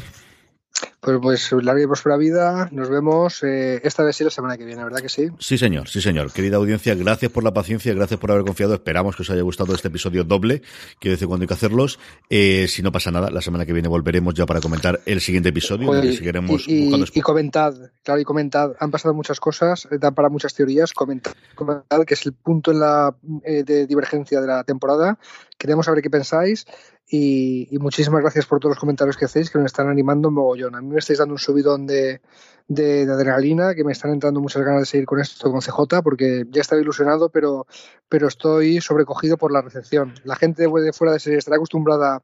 [0.99, 2.69] Pues, pues larga y próspera vida.
[2.71, 5.29] Nos vemos eh, esta vez sí la semana que viene, ¿verdad que sí?
[5.37, 6.33] Sí, señor, sí, señor.
[6.33, 8.73] Querida audiencia, gracias por la paciencia, gracias por haber confiado.
[8.73, 10.63] Esperamos que os haya gustado este episodio doble,
[10.99, 11.99] que decir cuando hay que hacerlos.
[12.31, 15.49] Eh, si no pasa nada, la semana que viene volveremos ya para comentar el siguiente
[15.49, 15.87] episodio.
[15.87, 18.71] Oye, seguiremos y, y, y, comentad, claro, y comentad.
[18.79, 20.93] Han pasado muchas cosas, dan para muchas teorías.
[20.93, 25.19] Comentad, comentad que es el punto en la eh, de divergencia de la temporada.
[25.59, 26.65] Queremos saber qué pensáis.
[27.09, 30.75] Y, y, muchísimas gracias por todos los comentarios que hacéis, que me están animando mogollón.
[30.75, 32.19] A mí me estáis dando un subidón de,
[32.67, 36.01] de, de, adrenalina, que me están entrando muchas ganas de seguir con esto con CJ,
[36.03, 37.65] porque ya estaba ilusionado, pero,
[38.09, 40.13] pero estoy sobrecogido por la recepción.
[40.23, 42.23] La gente de fuera de serie estará acostumbrada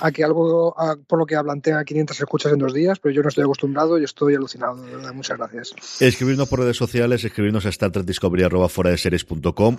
[0.00, 3.14] a que algo a, por lo que hablan tenga 500 escuchas en dos días, pero
[3.14, 5.12] yo no estoy acostumbrado y estoy alucinado, de verdad.
[5.12, 5.74] Muchas gracias.
[6.00, 8.96] Escribirnos por redes sociales, escribirnos a startrekdiscovery.fuera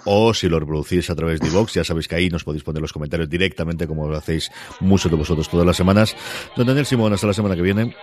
[0.06, 2.82] o si lo reproducís a través de Vox, ya sabéis que ahí nos podéis poner
[2.82, 6.16] los comentarios directamente como lo hacéis muchos de vosotros todas las semanas.
[6.56, 7.96] Don Daniel Simón, hasta la semana que viene.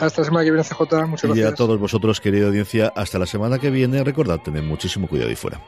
[0.00, 0.80] Hasta la semana que viene, CJ.
[1.06, 1.36] Muchas gracias.
[1.36, 4.02] Y a todos vosotros, querida audiencia, hasta la semana que viene.
[4.04, 5.60] Recordad tener muchísimo cuidado ahí fuera.